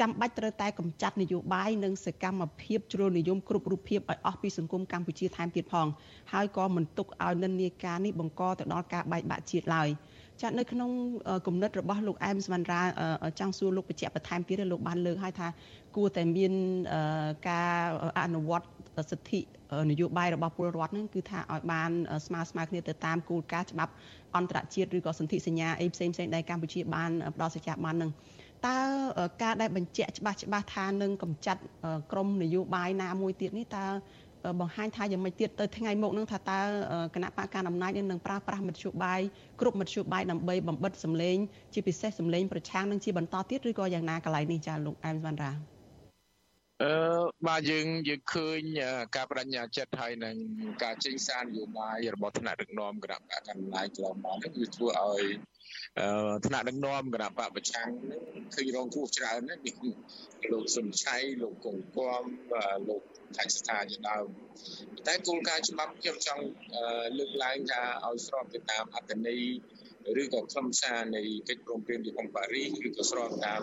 [0.00, 5.86] ចាំបាច់ត្រូវតែកម្ចាត់នយោបាយនិងសកម្មភាពជ្រុលនិយមគ្រប់រូបភាពឲ្យអស់ពីសង្គមកម្ពុជាថែមទៀតផង
[6.32, 9.88] ហើយក៏មិនទុកឲ្យនិន្នាការនេះបង្កទៅដល់ការបែកបាក់ជាតិឡើយ
[10.40, 10.90] ចាត់នៅក្នុង
[11.46, 12.82] គំនិតរបស់លោកអែមសវណ្ណរា
[13.38, 15.48] ចង់សួរលោកបញ្ជាក់បន្ថែមទៀតលោកបានលើកឲ្យថា
[15.96, 16.52] គួរតែមាន
[17.48, 17.76] ការ
[18.20, 18.66] អនុវត្ត
[19.10, 19.40] សិទ្ធិ
[19.90, 21.90] នយោបាយរបស់ពលរដ្ឋនឹងគឺថាឲ្យបាន
[22.26, 23.92] ស្មើស្មើគ្នាទៅតាមគោលការណ៍ច្បាប់
[24.36, 28.10] អន្តរជាតិឬក៏សន្ធិសញ្ញាអីផ្សេងផ្សេងដែលកម្ពុជាបានផ្ដល់សច្ចាប័ននឹង
[28.66, 28.78] តើ
[29.42, 31.60] ការដែលបញ្ជាក់ច្បាស់ច្បាស់ថានឹងកម្ចាត់
[32.12, 33.84] ក្រមនយោបាយណាមួយទៀតនេះតើ
[34.60, 36.60] បង្ហាញថាយ៉ាងម៉េចទៀតទៅថ្ងៃមុខនឹងថាតើ
[37.14, 39.20] គណៈបកការអំណាចនឹងប្រើប្រាស់មធ្យោបាយ
[39.60, 41.36] គ្រប់មធ្យោបាយដើម្បីបំបិតសម្លេង
[41.74, 45.71] ជាពិសេសសម្លេងប្រឆាំងនឹងជាបន្តទៀតឬក៏យ៉ាងណាកន្លែងនេះចាលោកអែមវណ្ណរា
[46.82, 46.92] អឺ
[47.48, 48.60] បាទយើងយើងឃើញ
[49.16, 50.36] ការបដិញ្ញាចិត្តហើយនឹង
[50.84, 55.24] ការចេញសារនយោបាយរបស់ថ្នាក់ដឹកនាំគណៈបកកណ្ដាលកន្លងមកនេះគឺធ្វើឲ្យ
[56.46, 57.90] ថ្នាក់ដឹកនាំគណៈបកប្រឆាំង
[58.54, 59.74] ឃើញរងគ្រោះច្រើនណាស់នេះ
[60.52, 62.24] លោកសុនឆៃលោកកុងគំ
[62.88, 63.02] លោក
[63.36, 64.26] ថៃស្ថាជាដើម
[65.06, 66.44] តែគោលការណ៍ច្បាប់ខ្ញុំចង់
[67.18, 69.42] លើកឡើងថាឲ្យស្របទៅតាមអត្តន័យ
[70.22, 73.62] ឬក៏ខ្លឹមសារនៃកិច្ចព្រមព្រៀងទីក្រុងប៉ារីសឬក៏ស្របតាម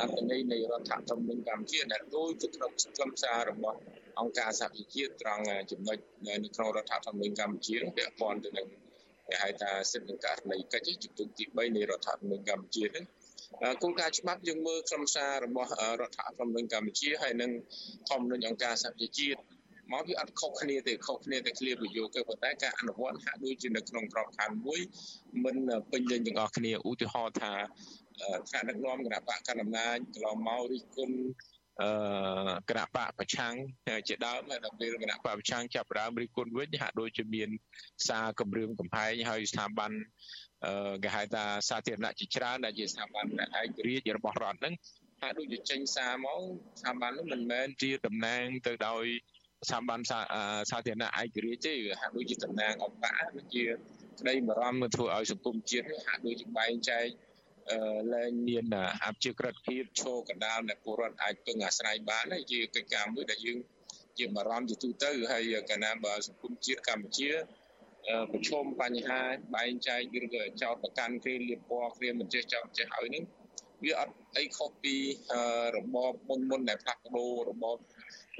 [0.00, 3.78] អត្តន័យនៃរដ្ឋធម្មនុញ្ញកម្ពុជាដែលដូចទៅក្នុងខ្លឹមសាររបស់
[4.20, 8.66] អង្គការសហប្រជាជាតិត្រង់ចំណុចនៅក្នុងរដ្ឋធម្មនុញ្ញកម្ពុជាពាក់ព័ន្ធទៅនឹង
[9.28, 13.04] គេហៅថាសិទ្ធិនិងករណីកិច្ចជំទង់ទី3នៃរដ្ឋធម្មនុញ្ញកម្ពុជាហ្នឹង
[13.82, 17.50] គោលការណ៍ច្បាប់យើងមើលខ្លឹមសាររបស់រដ្ឋធម្មនុញ្ញកម្ពុជាហើយនិង
[18.10, 19.38] ធម្មនុញ្ញអង្គការសហប្រជាជាតិ
[19.92, 24.80] មកវាអត់ខុសគ្នាទេខុសគ្នាតែឃ្លាប្រយោគទេប៉ុន្តែការអនុវត្តហាក់ដូចជានៅក្នុងក្របខ័ណ្ឌមួយ
[25.44, 25.56] មិន
[25.90, 27.52] ពេញលេញទាំងអស់គ្នាឧទាហរណ៍ថា
[28.48, 31.16] ថ្នាក់ដឹកនាំគណៈបកកណ្ដាលអំណាចកន្លងមករិះគន់
[31.82, 31.90] អឺ
[32.68, 33.54] គណៈបកប្រឆាំង
[34.08, 37.48] ជាដើមដល់ពេលគណៈបកប្រឆាំងចាប់ដើមរិះគន់វិញហាក់ដូចជាមាន
[38.08, 39.92] សារគម្រាមកំហែងហើយស្ថាប័ន
[40.64, 44.74] អឺគេហៅថាសាធារណៈជាច្រើនដែលជាស្ថាប័នឯករាជ្យរបស់រដ្ឋហ្នឹង
[45.22, 46.40] ហាក់ដូចជាចេញសារមក
[46.80, 49.04] ស្ថាប័ននោះមិនមែនជាតំណាងទៅដោយ
[49.68, 50.00] ស្ថាប័ន
[50.70, 53.22] សាធារណៈឯករាជ្យទេហាក់ដូចជាតំណាងអង្គការ
[53.54, 53.64] ជា
[54.20, 57.06] ក្តីបារម្ភធ្វើឲ្យសង្គមជាតិហាក់ដូចជាបែងចែក
[58.14, 58.64] លែងមាន
[59.04, 63.58] អភិជាក្រិតភាពឈរកណ្ដាលដែលពលរដ្ឋអាចពឹងអាស្រ័យបានជាកិច្ចការមួយដែលយើង
[64.18, 67.30] ជាបារម្ភជាទូទៅហើយកណាបើសង្គមជាតិកម្ពុជា
[68.32, 69.20] ប្រឈមបញ្ហា
[69.54, 73.24] បែងចែកឬក៏ចោតប្រកាន់គ្រាលៀបពណ៌គ្រាមិនចេះចោតចេះហើយនឹង
[73.84, 74.96] វាអត់អីខុសពី
[75.76, 77.76] របបមុនមុនដែលផ្លាស់ប្ដូររបប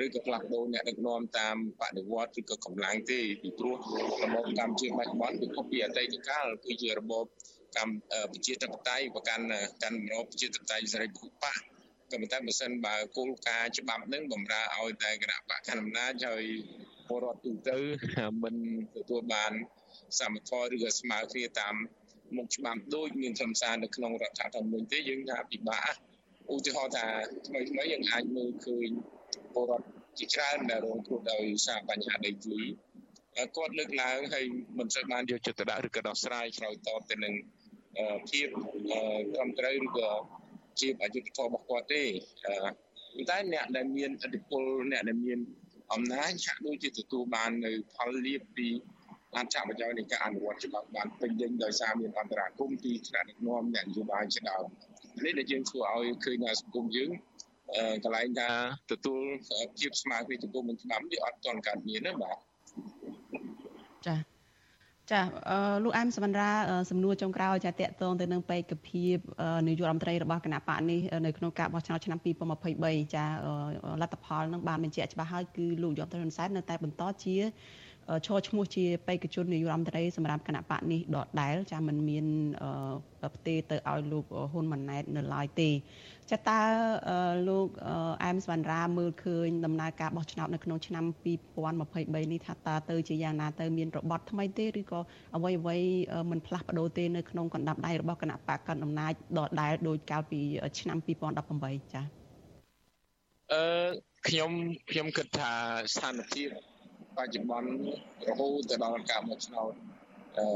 [0.03, 3.77] ឬក៏ផ្លាស់ប្ដូរអ្នកដឹកនាំតាមបដិវត្តឬក៏កម្លាំងទេពីព្រោះ
[4.23, 7.27] របបកម្ពុជាបច្ចុប្បន្នវាខុសពីអតីតកាលគឺជារបប
[7.77, 9.45] កម្ពុជាធិបតេយ្យប្រកាន់
[9.83, 11.59] កាន់របបប្រជាធិបតេយ្យសេរីភូប៉ាក៏
[12.11, 16.45] ប៉ុន្តែបើសិនបើគោលការណ៍ច្បាប់នឹងបំរើឲ្យតែគណៈបកកណ្ដាលអំណាចហើយ
[17.09, 17.77] ពលរដ្ឋទូទៅ
[18.43, 18.55] មិន
[18.97, 19.53] ទទួលបាន
[20.19, 21.75] សមត្ថភាពឬក៏ស្មើគ្នាតាម
[22.37, 25.89] មុខច្បាប់ដូចមានខ្លឹមសារនៅក្នុងរដ្ឋធម្មនុញ្ញទេយើងថាពិបាក
[26.55, 27.07] ឧទាហរណ៍ថា
[27.47, 28.89] ថ្មីថ្មីយើងអាចមើលឃើញ
[29.55, 29.87] ពលរដ្ឋ
[30.19, 32.63] ជាច្រើនដែលរងគ្រោះដោយសារបញ្ហាដីធ្លី
[33.57, 34.45] គាត់លើកឡើងហើយ
[34.79, 37.35] មិនសូវបានយកចិត្តទុកដាក់ឬក៏ដោះស្រាយឆ្លើយតបទៅនឹង
[38.31, 38.47] ភាព
[39.35, 40.11] ត្រឹមត្រូវឬក៏
[40.81, 42.05] ជាអយុត្តិធម៌របស់គាត់ទេ
[43.31, 44.63] តែអ្នកដែលមានឥទ្ធិពល
[44.93, 45.39] អ្នកដែលមាន
[45.93, 48.69] អំណាចហាក់ដូចជាទទួលបាននៅផលលាភពី
[49.37, 54.65] អត្ថប្រយោជន៍នៃការអនុវត្តច្បាប់បានពេញលេញដោយសារមានអន្តរាគមន៍ពីថ្នាក់ដឹកនាំអ្នកនយោបាយជាដើម
[55.25, 57.11] នេះដែលយើងធ្វើឲ្យឃើញថាសង្គមយើង
[58.05, 58.51] កន្លែងថា
[58.91, 59.23] ទទួល
[59.79, 62.37] ភាពស្មើគ្នាចំពោះនឹងឆ្នាំវាអត់ទាន់កើតមានណាបាទ
[64.07, 64.17] ចា
[65.13, 65.21] ចា
[65.85, 66.51] លោកអែមសវណ្ណរា
[66.91, 69.17] សំណួរចុងក្រោយចាតកតងទៅនឹងបេក្ខភាព
[69.67, 73.25] នាយករដ្ឋមន្ត្រីរបស់គណៈបកនេះនៅក្នុងការបោះឆ្នោតឆ្នាំ2023ចា
[74.01, 77.37] លទ្ធផលនឹងបានបញ្ជាក់ច្បាស់ហើយគឺលោកយមត្រហ៊ុនសែននៅតែបន្តជា
[78.27, 82.27] ឈរឈ្មោះជាបេក្ខជននាយករដ្ឋមន្ត្រីសម្រាប់គណៈបកនេះដដែលចាមិនមាន
[83.35, 85.71] ផ្ទេទៅឲ្យលោកហ៊ុនម៉ាណែតនៅឡើយទេ
[86.31, 86.61] ចាតើ
[87.49, 87.69] លោក
[88.25, 91.05] អែមសវណ្ណរាមើលឃើញដំណើរការបោះឆ្នោតនៅក្នុងឆ្នាំ
[91.65, 95.01] 2023នេះថាតើទៅជាយ៉ាងណាទៅមានរបត់ថ្មីទេឬក៏
[95.37, 95.77] អ្វីអ្វី
[96.31, 100.41] មិនផ្លាស់ប្ដូរទេនៅក្នុងកណ្ដាប់ដៃរបស់គណៈបកកណ្ដាលអំណាចដដែលដោយកាលពី
[100.81, 102.05] ឆ្នាំ2018ចា៎
[103.53, 103.89] អឺ
[104.29, 104.51] ខ្ញុំ
[104.91, 105.51] ខ្ញុំគិតថា
[105.95, 106.74] ស្ថានភាព
[107.19, 107.71] បច្ចុប្បន្ន
[108.29, 109.73] រហូតទៅដល់ការបោះឆ្នោត
[110.39, 110.47] អឺ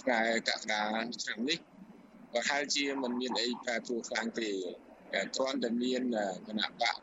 [0.00, 0.82] ថ្ងៃកក្កដា
[1.22, 1.58] ឆ្នាំនេះ
[2.32, 4.50] ប្រហែលជាមិនមានអីប្រែប្រួលខ្លាំងទេ
[5.36, 6.02] គ្រាន់តែមាន
[6.48, 6.96] គណៈបក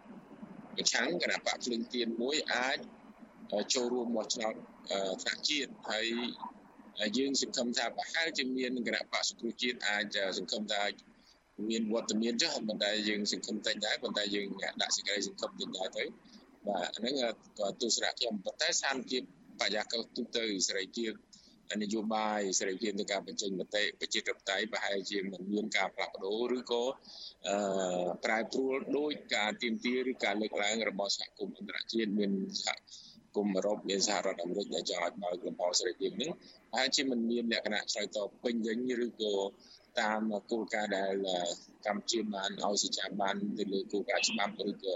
[0.76, 2.78] ប្រឆាំងគណៈបកភ្លឹងទៀនមួយអាច
[3.74, 4.54] ចូលរួមបោះឆ្នោត
[5.22, 6.06] ថ្នាក់ជាតិហើយ
[7.18, 10.84] យើងសង្ឃឹមថាប្រហែលជាមានគណៈបកសង្គ្រោះជាតិអាចសង្ឃឹមថា
[11.70, 14.48] មានវត្តមានចុះប៉ុន្តែយើងសង្ឃឹមតិចដែរប៉ុន្តែយើង
[14.82, 16.04] ដាក់សេចក្តីសង្ឃឹមតិចដែរទៅ
[16.68, 17.16] បាទហ្នឹង
[17.60, 19.22] ក៏ទស្សនៈខ្ញុំប៉ុន្តែស្ថានភាព
[19.60, 21.12] បរិយាកាសទូទៅសេរីភាព
[21.84, 26.84] នយោបាយសេរីភាពនៃការបញ្ចេញមតិប្រជាធិបតេយ្យប្រហែលជាមិនមានការផ្លាស់ប្ដូរឬក៏
[27.48, 27.56] អឺ
[28.26, 32.32] ប្រែប្រួលដោយការទៀមទាឬការលើកឡើងរបស់សហគមន៍អន្តរជាតិមាន
[32.66, 32.76] សហ
[33.36, 36.32] គមន៍អឺរ៉ុបមានសហរដ្ឋអាមេរិកដែលចង់ឲ្យបើកលំហសេរីភាពនេះ
[36.72, 39.34] ប្រហែលជាមិនមានលក្ខណៈឆ្លើយតបពេញលេញឬក៏
[40.02, 41.14] តាមគោលការណ៍ដែល
[41.86, 44.96] កម្ពុជាបានឲ្យសេចក្ដីបានទៅលើគោលការណ៍ច្បាប់ឬក៏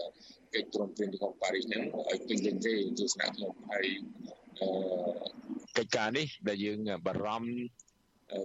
[0.54, 3.86] កិច្ចព្រមព្រៀងទីក្រុងប៉ារីសហ្នឹងឲ្យពេញលេញទេទស្សនៈខ្ញុំហើយ
[4.60, 4.70] អឺ
[5.78, 7.50] កិច្ចការនេះដែលយើងបារម្ភ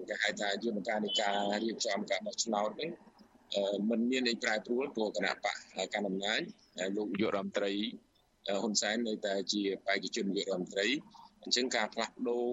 [0.09, 2.91] គេហៅថាយន្តការនៃការរៀបចំការបោះឆ្នោតនេះ
[3.91, 5.57] មិនមានអីប្រែប្រួលព្រោះគណៈបក
[5.95, 6.41] កណ្ដាលអំណាច
[6.97, 7.73] លោកនាយករដ្ឋមន្ត្រី
[8.61, 10.87] ហ៊ុនសែននៅតែជាបេក្ខជននាយករដ្ឋមន្ត្រី
[11.43, 12.47] អញ្ចឹងការផ្លាស់ប្ដូរ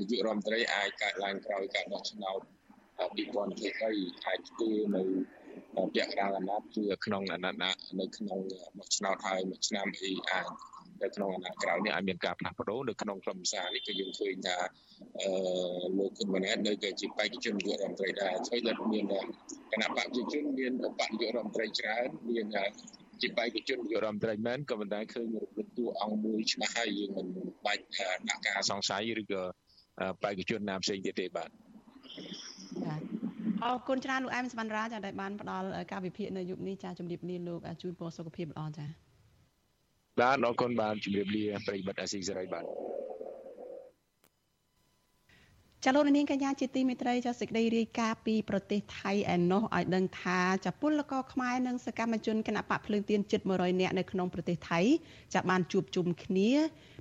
[0.00, 2.40] នាយករដ្ឋមន្ត្រីអាចកើតឡើងក្រោយការបោះឆ្នោត
[2.98, 5.02] 2023អាចធ្វើនៅ
[5.94, 8.38] ពាក់កណ្ដាលអាណត្តិគឺក្នុងអាណត្តិនៅក្នុង
[8.78, 10.48] បោះឆ្នោតហើយមួយឆ្នាំអីអាច
[11.02, 14.56] នៅក្នុងអាណត្តិក្រោយនេះអាចមានការផ្លាស់ប្ដូរនៅក្នុងក្រុមសារនេះគឺយើងឃើញថា
[15.20, 15.30] អឺ
[15.98, 19.04] លោកគុណម៉ាណែតនៅតែជាបេក្ខជននាយករដ្ឋមន្ត្រីដែរហើយដែលមាន
[19.72, 22.46] គណៈបព្វជិជនមានបព្វនាយករដ្ឋមន្ត្រីច្រើនមាន
[23.22, 27.26] ជាបេក្ខជននាយករដ្ឋមន្ត្រីមែនក៏ប៉ុន្តែឃើញរំលឹកតួអង្គមួយច្បាស់ហើយយើងមិន
[27.66, 27.84] បាច់
[28.28, 29.42] ដាក់ការសង្ស័យឬក៏
[30.22, 31.50] បេក្ខជនណាផ្សេងទៀតទេបាទ
[32.82, 33.02] បាទ
[33.62, 38.86] អរគុណច្រើនលោកអែមសវណ្ណរាចាដែលបានផ្ដល់ការវិភាគនៅយុគនេះចាជំរាបលាលោកជូនពរសុខភាពល្អចា
[40.20, 42.64] បាទអរគុណបាទជំរាបលាប្រិយមិត្តអាស៊ីសេរីបាទ
[45.84, 54.80] ចាលោកនាងកញ្ញាជាទីមេត្រីចាសេចក្តីរាយការណ៍ពីប្រទេសថៃឯណោះឲ្យដឹងថាចាពលករខ្មែរនិងសកម្មជនគណៈបកភ្លើងទៀនជិត100នាក់នៅក្នុងប្រទេសថៃ
[55.34, 56.50] ចាបានជួបជុំគ្នា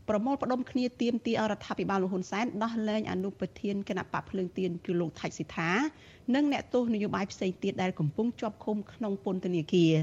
[0.10, 5.72] ប្រមូលផ្ដុំគ្នាទៀមទីអរដ្ឋាភិបាលលហ៊ុនសែនដោះលែងអនុប្រធានគណៈបកភ្លើងទៀនគឺលោកថៃសិដ្ឋា
[6.36, 9.94] និងអ្នកទោសនយោបាយផ្សេងទៀតដែលកំពុងជាប់ឃុំក្នុងពន្ធនាគារ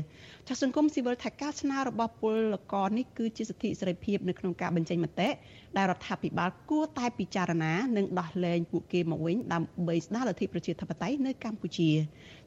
[0.49, 2.37] ចាសសង្គមស៊ីវិលថាការស្នើរបស់ពល
[2.73, 5.29] ករនេះគឺជាសិទ្ធិសេរីភាពនៅក្នុងការបញ្ចេញមតិ
[5.77, 11.91] ដែលរដ្ឋាភិបាលគួរតែពិចារណានិងដោះលែងពួកគេមកវិញដើម្បីស្ដារលទ្ធិប្រជាធិបតេយ្យនៅកម្ពុជា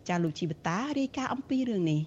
[0.10, 2.02] ចាលោកជីវតារាយការណ៍អំពីរឿងនេះ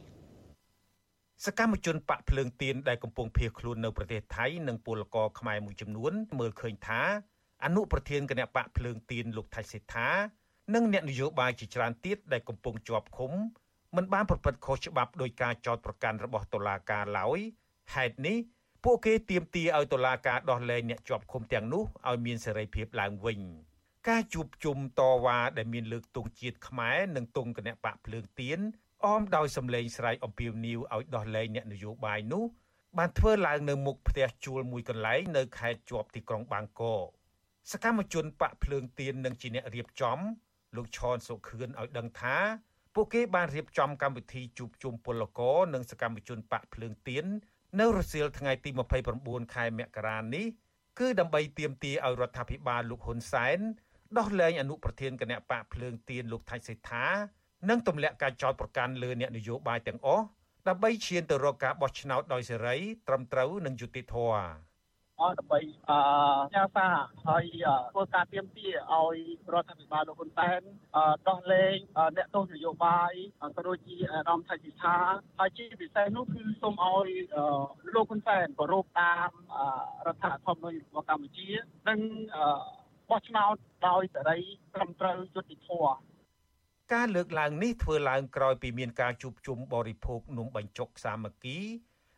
[1.44, 7.02] សកម្មជនបកភ្លើងទៀនដែលកំពុងភៀសខ្លួននៅប្រទេសថៃនិងពលករខ្មែរមួយចំនួនមើលឃើញថា
[7.64, 10.08] អនុប្រធានគណៈបកភ្លើងទៀនលោកថៃសេដ្ឋា
[10.74, 13.32] និងអ្នកនយោបាយជាច្រើនទៀតដែលកំពុងជាប់ឃុំ
[13.96, 17.38] មិនបានប្រព្រឹត្តខុសច្បាប់ដោយការចោទប្រកាន់របស់តុលាការឡើយ
[17.94, 18.36] ហេតុនេះ
[18.84, 23.40] ពួកគេទាមទារឲ្យតុលាការដោះលែងអ្នកជាប់ឃុំទាំងនោះឲ្យមានសេរីភាពឡើងវិញ
[24.08, 28.60] ការជួបជុំតវ៉ាដែលមានលើកទង់ជាតិខ្មែរនិងទង់គណៈបកភ្លើងទៀន
[29.12, 32.44] អមដោយសម្លេងស្រែកអំពាវនាវឲ្យដោះលែងអ្នកនយោបាយនោះ
[32.98, 37.06] បានធ្វើឡើងនៅមុខផ្ទះជួលមួយកន្លែងនៅខេត្តជាប់ទីក្រុងបាងកក
[37.72, 40.18] សកម្មជនបកភ្លើងទៀននិងជាអ្នករៀបចំ
[40.76, 42.36] លោកឈនសុខឿនឲ្យដឹងថា
[42.94, 47.24] ពួកគេបានរៀបចំកម្មវិធីជួបជុំពលករនិងសកម្មជនបកភ្លើងទៀន
[47.80, 48.70] នៅរសៀលថ្ងៃទី
[49.12, 50.46] 29ខែមករានេះ
[50.98, 53.58] គឺដើម្បីទាមទារឲ្យរដ្ឋាភិបាលលោកហ៊ុនសែន
[54.18, 57.06] ដោះលែងអនុប្រធានគណៈបកភ្លើងទៀនលោកថៃសេដ្ឋា
[57.70, 60.24] និងទម្លាក់ការចោទប្រកាន់លើអ្នកនយោបាយទាំងអស់
[60.68, 62.76] ដើម្បីឈានទៅរកការបោះឆ្នោតដោយសេរី
[63.08, 64.76] ត្រឹមត្រូវនិងយុត្តិធម៌
[65.20, 65.98] អស់ដើម្បីអឺ
[66.54, 66.88] ញ៉ាសា
[67.26, 67.44] ហើយ
[67.92, 69.16] ធ្វើការទៀមទាឲ្យ
[69.52, 70.60] រដ្ឋាភិបាលលោកហ៊ុនសែន
[71.28, 71.76] ដោះលែង
[72.16, 73.12] អ្នកទោសនយោបាយ
[73.56, 74.98] ក៏ដូចជាអាដាមថៃសិដ្ឋា
[75.38, 77.08] ហើយជាពិសេសនោះគឺសូមឲ្យ
[77.94, 79.30] លោកហ៊ុនសែនគោរពតាម
[80.06, 81.48] រដ្ឋធម្មនុញ្ញរបស់កម្ពុជា
[81.88, 82.00] និង
[83.10, 83.56] បោះឆ្នោត
[83.88, 84.38] ដោយសេរី
[84.74, 85.96] ត្រឹមត្រូវយុត្តិធម៌
[86.94, 91.58] ការលើកឡើងនេះធ្វើឡើងក្រោយពីមានការជួបជុំបរិភោគនំបញ្ចុកសាមគ្គី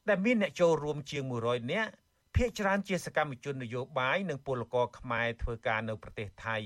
[0.08, 1.90] ដែលមានអ្នកចូលរួមជាង100នាក់
[2.36, 6.56] ភាគច្រើនជាសកម្មជននយោបាយនិងពលករខ្មែរធ្វើការនៅប្រទេសថៃ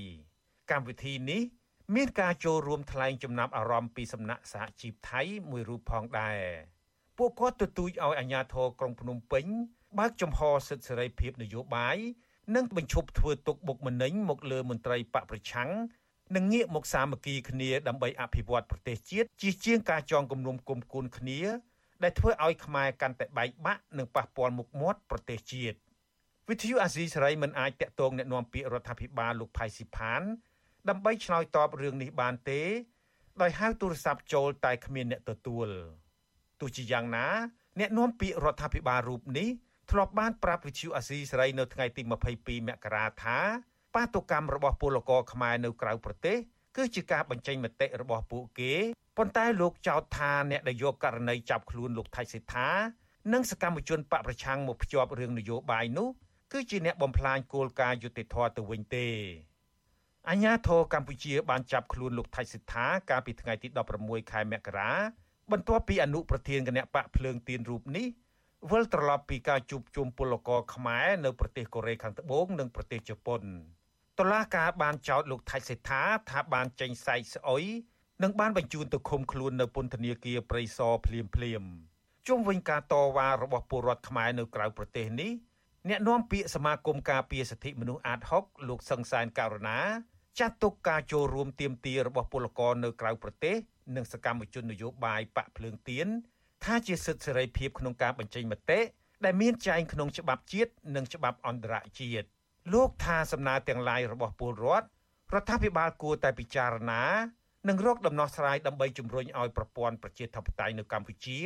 [0.71, 1.41] កម្មវិធីនេះ
[1.95, 6.39] មានការចូលរួមថ្លែងចំណាប់អារម្មណ៍ពីសំណាក់សហជីពថៃមួយរូបផងដែរ
[7.17, 9.45] ពួកគាត់ទទូចឲ្យអាជ្ញាធរក្រុងភ្នំពេញ
[9.99, 11.97] បើកចំហសិទ្ធិសេរីភាពនយោបាយ
[12.55, 15.69] និងបញ្ឈប់ធ្វើទុកបុកម្នេញមកលើមន្ត្រីបកប្រឆាំង
[16.36, 21.40] និងងាកមកសាមគ្គីគ្នាដើម្បីអភិវឌ្ឍប្រទេសជាតិជាជាងការចងគំនុំគុំគួនគ្នា
[22.02, 25.76] ដែលធ្វើឲ្យខ្មែរកាន់តែបែកបាក់និងប៉ះពាល់មុខមាត់ប្រទេសជាតិ
[26.48, 30.22] វិទ្យុអាស៊ីសេរីមិនអាចតាក់ទងแนะនាំពាក្យរដ្ឋាភិបាលលោកផៃស៊ីផាន
[30.88, 32.62] ដើម្បីឆ្លើយតបរឿងនេះបានទេ
[33.42, 35.68] ដោយហៅទូរស័ព្ទចូលតែគ្មានអ្នកទទួល
[36.60, 37.26] ទោះជាយ៉ាងណា
[37.80, 39.48] អ្នកនាំពាក្យរដ្ឋាភិបាលរូបនេះ
[39.90, 42.02] ធ្លាប់បានប្រាប់វិទ្យុអាស៊ីសេរីនៅថ្ងៃទី
[42.36, 43.38] 22មករាថា
[43.95, 46.37] បាតុកម្មរបស់ពលករខ្មែរនៅក្រៅប្រទេស
[46.75, 48.73] គឺជាការបញ្ចេញមតិរបស់ពួកគេ
[49.17, 52.69] ប៉ុន្តែលោកចោទថាអ្នកដែលយកករណីចាប់ខ្លួនលោកថៃសេដ្ឋា
[53.33, 56.09] និងសកម្មជនបកប្រឆាំងមកភ្ជាប់រឿងនយោបាយនោះ
[56.51, 59.07] គឺជាអ្នកបំផ្លាញគោលការណ៍យុត្តិធម៌ទៅវិញទេ
[60.29, 63.67] អញ្ញាធរកម្ពុជាបានចាប់ខ្លួនលោកថៃសិដ្ឋាកាលពីថ្ងៃទី
[63.99, 64.91] 16ខែមករា
[65.51, 68.07] បន្ទាប់ពីអនុប្រធានគណៈបកភ្លើងទៀនរូបនេះ
[68.71, 73.41] វិលត្រឡប់ពីការជួបជុំពលករខ្មែរនៅប្រទេសកូរ៉េខាងត្បូងនិងប្រទេសជប៉ុន
[74.19, 77.63] តឡាការបានចោទលោកថៃសេដ្ឋាថាបានចេញសែកស្អុយ
[78.23, 81.63] និងបានបញ្ជូនទៅឃុំខ្លួននៅពន្ធនាគារព្រៃសរភ្លាមភ្លាម
[82.27, 85.31] ជុំវិញការតវ៉ារបស់ពលរដ្ឋខ្មែរនៅក្រៅប្រទេសនេះ
[85.89, 89.79] អ្នកនាំពាក្យសមាគមការពារសិទ្ធិមនុស្សអាត6លោកសង្សានករណា
[90.39, 93.55] ចាត់ទុកការចូលរួមទាមទាររបស់ពលករនៅក្រៅប្រទេស
[93.95, 96.07] និងសកម្មជននយោបាយបកភ្លើងទៀន
[96.63, 98.79] ថាជាសិទ្ធិសេរីភាពក្នុងការបញ្ចេញមតិ
[99.25, 102.27] ដែលមានចែងក្នុងច្បាប់ជាតិនិងច្បាប់អន្តរជាតិ
[102.71, 104.87] លោកថាសំណើទាំងឡាយរបស់ពលរដ្ឋ
[105.33, 107.03] រដ្ឋាភិបាលគួរតែពិចារណា
[107.69, 111.39] និងរកដំណោះស្រាយដើម្បីជំរុញឲ្យប្រព័ន្ធប្រជាធិបតេយ្យនៅកម្ពុជា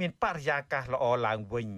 [0.00, 1.68] មានបរិយាកាសល្អឡើងវិញ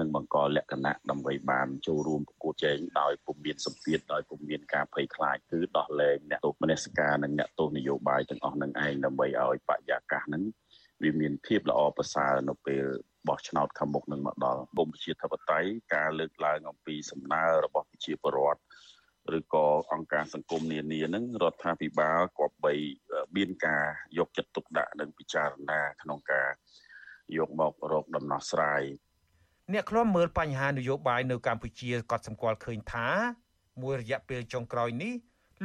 [0.00, 10.42] នឹងបង្កលក្ខណៈដើម្បីបានចូលរួមប្រកួតជែងដោយពុំមានសម្ពាធដោយពុំមានការភ័យខ្លាចគឺដោះលែងអ្នកទោសមនសិការនិងអ្នកទោសនយោបាយទាំងអស់នឹងឯងដើម្បីឲ្យបរិយាកាសនឹង
[11.02, 12.84] វាមានភាពល្អប្រសើរនៅពេល
[13.28, 18.62] បោះឆ្នោតខាងមុខនឹងមកដល់បូមប្រជាធិបតេយ្យការលើកឡើងអំពីសំណើរបស់ប្រជាពលរដ្ឋ
[19.38, 22.74] ឬក៏អង្គការសង្គមនានានឹងរដ្ឋាភិបាលគប្បី
[23.36, 23.84] មានការ
[24.18, 26.48] យកចិត្តទុកដាក់និងពិចារណាក្នុងការ
[27.36, 28.82] យកមករកដំណោះស្រាយ
[29.72, 33.08] អ្នកខ្លំមើលបញ្ហានយោបាយនៅកម្ពុជាក៏សម្គាល់ឃើញថា
[33.82, 35.12] មួយរយៈពេលចុងក្រោយនេះ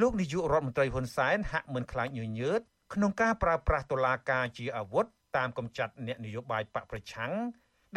[0.01, 2.61] លោកនាយករដ្ឋមន្ត្រីហ៊ុនសែនហាក់មិនខ្លាចញញើត
[2.93, 5.05] ក្នុងការប្រើប្រាស់តុលាការជាអាវុធ
[5.35, 7.31] តាមកំចាត់អ្នកនយោបាយបកប្រឆាំង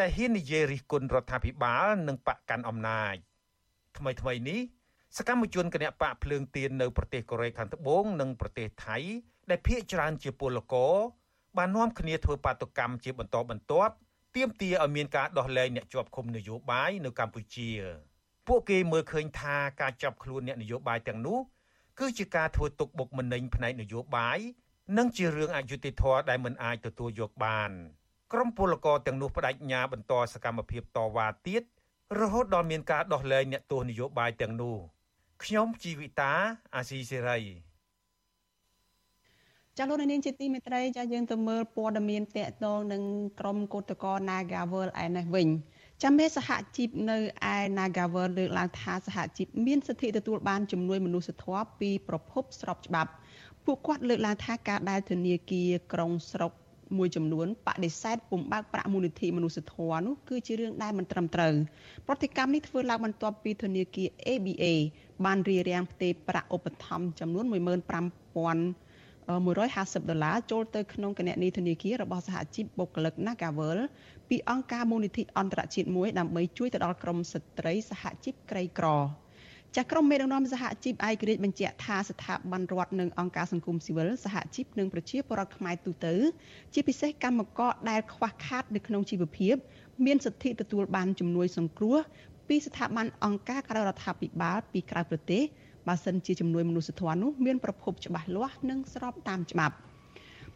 [0.00, 3.14] ដែលហ៊ាននិយាយរិះគន់រដ្ឋាភិបាលនិងបកកាន់អំណាច
[3.98, 4.60] ថ្មីថ្មីនេះ
[5.16, 8.96] សកម្មជនគណបកភ្លើងទៀននៅប្រទេសកូរ៉េខាងត្បូងនិងប្រទេសថៃ
[9.50, 10.94] ដែលភ ieck ច្រើនជាពលករ
[11.56, 13.94] បាននាំគ្នាធ្វើបាតុកម្មជាបន្តបន្ទាប់
[14.36, 17.70] ទាមទារឲ្យមានការដោះលែងអ្នកជាប់ឃុំនយោបាយនៅកម្ពុជា
[18.46, 21.38] ពួកគេមើលឃើញថាការចាប់ខ្លួនអ្នកនយោបាយទាំងនោះ
[21.98, 24.38] គឺជាការធ្វើទុកបុកម្នេញផ្នែកនយោបាយ
[24.98, 27.70] និងជារឿងអយុត្តិធម៌ដែលមិនអាចទទួលយកបាន
[28.32, 31.62] ក្រុមពលករទាំងនោះបដិញ្ញាបន្តសកម្មភាពតវ៉ាទៀត
[32.20, 34.76] រហូតដល់មានការដោះលែងអ្នកទោសនយោបាយទាំងនោះ
[35.44, 36.32] ខ្ញុំជីវិតា
[36.74, 37.38] អាស៊ីសេរី
[39.78, 43.02] ចាលោកនាងជាទីមេត្រីចាយើងទៅមើលព័ត៌មានតកតងនឹង
[43.40, 45.48] ក្រុមកោតក្រ Nagawal ឯនេះវិញ
[46.02, 47.16] ចាំមេសហជីពនៅ
[47.54, 53.10] ឯ Nagawal លើកឡើងថាសហជីពមានសិទ្ធិទទួលបានជំនួយមនុស្សធម៌ពីប្រភពស្របច្បាប់
[53.64, 56.52] ពួកគាត់លើកឡើងថាការដែលធនាគារក្រុងស្រុក
[56.98, 61.54] មួយចំនួនបដិសេធពុំបើកប្រាក់មូលនិធិមនុស្សធម៌នោះគឺជារឿងដែលមិនត្រឹមត្រូវ
[62.06, 64.64] ប្រតិកម្មនេះធ្វើឡើងបន្ទាប់ពីធនាគារ ABA
[65.24, 67.54] បានរៀបរៀងផ្ទេរប្រាក់ឧបត្ថម្ភចំនួន15000
[69.28, 73.78] 150ដុល្លារចូលទៅក្នុងគណនីធនាគាររបស់សហជីពបុគ្គលិក Nagavel
[74.28, 78.86] ពីអង្គការមូលនិធិអន្តរជាតិមួយដើម្បីជួយទៅដល់ក្រុមស្ត្រីសហជីពក្រីក្រ
[79.76, 86.14] ចាក្រុមមេដឹកនាំសហជីពឯករាជ្យបញ្ជាក់ថាស្ថាប័នរដ្ឋនិងអង្គការសង្គមស៊ីវិលសហជីពនិងប្រជាពលរដ្ឋខ្មែរទូទៅ
[86.74, 89.54] ជាពិសេសកម្មករដែលខ្វះខាតនៅក្នុងជីវភាព
[90.06, 91.96] មានសិទ្ធិទទួលបានជំនួយសង្គ្រោះ
[92.48, 95.42] ពីស្ថាប័នអង្គការក្រៅរដ្ឋាភិបាលពីក្រៅប្រទេស
[95.88, 99.74] បើសិនជាជំនួយមនុស្សធម៌នោះមានប្រភពច្បាស់លាស់និងស្របតាមច្បាប់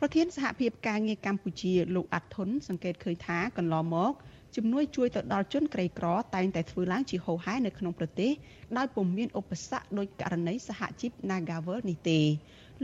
[0.01, 4.13] ប្រធានសហភាពការងារកម្ពុជាលោកអាត់ធុនសង្កេតឃើញថាកន្លងមក
[4.57, 8.33] ជំនួយជួយទៅដល់ជនក្រីក្រតែងតែធ្វើឡើងជាហូរហែនៅក្នុងប្រទេស
[8.77, 12.21] ដោយពុំមានឧបសគ្គដោយករណីសហជីព Nagavel នេះទេ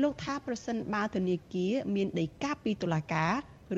[0.03, 3.33] លោកថាប្រសិនបើធនាគារមានដីកាពីតុលាការ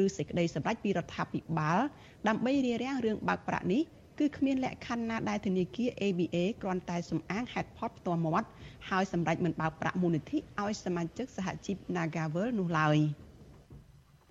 [0.05, 1.81] ឬសេចក្តីសម្រេចពីរដ្ឋាភិបាល
[2.29, 3.83] ដើម្បីរារាំងរឿងបើកប្រាក់នេះ
[4.19, 8.49] គឺគ្មានលក្ខខណ្ឌណាដែលធនាគារ ABA គ្រាន់តែសំអាងហេតុផលផ្ទាល់មាត់
[8.91, 12.99] ហើយសម្រេចមិនបើកប្រាក់មូលនិធិឲ្យសមាជិកសហជីព Nagavel នោះឡើយ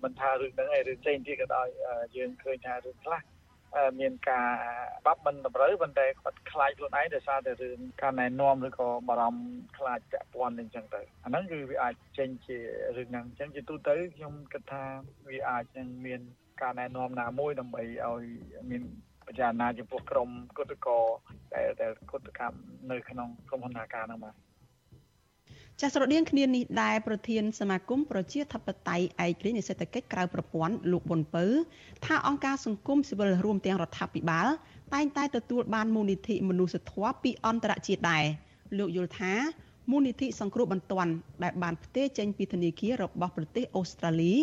[0.04, 1.68] មិនថារឿងហ្នឹងឯងរឿងផ្សេងទៀតក៏ដោយ
[2.16, 3.22] យើងឃើញថារឿងខ្លះ
[4.00, 4.48] មានការ
[5.06, 9.42] បាប់មិនតម្រូវប៉ុន្តែគាត់ខ្លាចខ្លួនឯងដោយសារតែរឿងការណែនាំឬក៏បារម្ភ
[9.78, 12.58] ខ្លាចពាក់ព័ន្ធនឹងចឹងទៅអាហ្នឹងគឺវាអាចចេញជា
[12.96, 14.84] រឿងហ្នឹងអញ្ចឹងជាទូទៅខ្ញុំគិតថា
[15.28, 16.20] វាអាចនឹងមាន
[16.62, 18.24] ការណែនាំណាមួយដើម្បីឲ្យ
[18.70, 18.82] មាន
[19.26, 20.98] ពិចារណាចំពោះក្រមគុតកោ
[21.54, 22.58] ដែលដែលគុតកម្ម
[22.90, 24.34] នៅក្នុងក្រុមហ៊ុននាការហ្នឹងបាទ
[25.80, 31.44] ចាសស្រដៀងគ្នានេះដែរប្រធានសមាគមប្រជាធិបតេយ្យឯករាជ្យនៃសេដ្ឋកិច្ចក្រៅប្រព័ន្ធលោកប៊ុនពៅ
[32.06, 34.48] ថាអង្គការសង្គមស៊ីវិលរួមទាំងរដ្ឋាភិបាល
[34.94, 38.24] តែងតែទទួលបានមូលនិធិមនុស្សធម៌ពីអន្តរជាតិដែរ
[38.78, 39.32] លោកយល់ថា
[39.90, 41.12] មូលនិធិសង្គ្រោះបន្ទាន់
[41.42, 44.34] ដែលបានផ្ទេរចេញពីធនាគាររបស់ប្រទេសអូស្ត្រាលី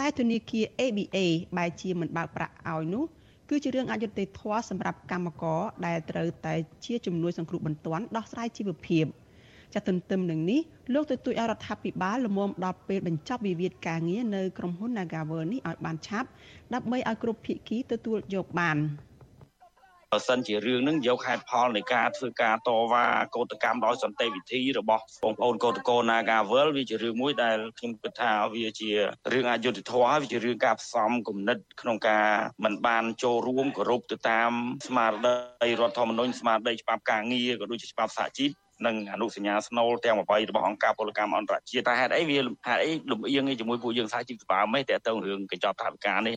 [0.00, 1.16] តែធនាគារ ABA
[1.56, 3.04] បែរជាមិនបើកប្រាក់ឲ្យនោះ
[3.50, 6.54] គឺជារឿងអយុត្តិធម៌សម្រាប់កម្មករដែលត្រូវតែ
[6.84, 9.04] ជាជំនួយសង្គ្រោះបន្ទាន់ដោះស្រាយជីវភាព
[9.74, 10.60] ចាត់ទន្ទឹមនឹងនេះ
[10.94, 16.28] លោកទទូចឲ្យរដ្ឋាភិបាលលំមដល់ពេលបញ្ចប់វិវាទការងារនៅក្រុមហ៊ុន Nagavel នេះឲ្យបានឆាប់
[16.74, 18.78] ដើម្បីឲ្យគ្រប់ភាគីទទួលយកបាន។
[20.12, 23.06] បើសិនជារឿងនឹងយកហេតុផលនៃការធ្វើការតវ៉ា
[23.36, 28.90] កោតកម្មដោយសន្តិវិធីរបស់បងប្អូនកោតកោ Nagavel វាជារឿងមួយដែលខ្ញុំគិតថាវាជា
[29.32, 32.26] រឿងអយុត្តិធម៌វាជារឿងការផ្សំគំនិតក្នុងការ
[32.64, 34.50] មិនបានចូលរួមគោរពទៅតាម
[34.88, 35.12] ស្មារ
[35.62, 38.50] តីរដ្ឋធម្មនុញ្ញស្មារតីច្បាប់ការងារក៏ដូចជាច្បាប់សហជីព
[38.86, 40.20] និងអនុសញ្ញាស្នូលទាំង8
[40.50, 46.34] របស់អង្គការពលកម្មអន្តរជាតិតែហេតុអីវាហេតុអីលំអៀងជាមួយពួកយើងសហជីពស្បើមទេតើទៅរឿងកញ្ចប់ថវិកានេះ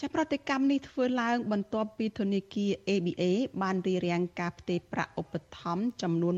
[0.00, 3.22] ចាប្រតិកម្មនេះធ្វើឡើង បន្ទាប់ពីធនាគារ ABA
[3.62, 6.34] បានរៀបរៀងការផ្ទេរប្រាក់ឧបត្ថម្ភចំនួន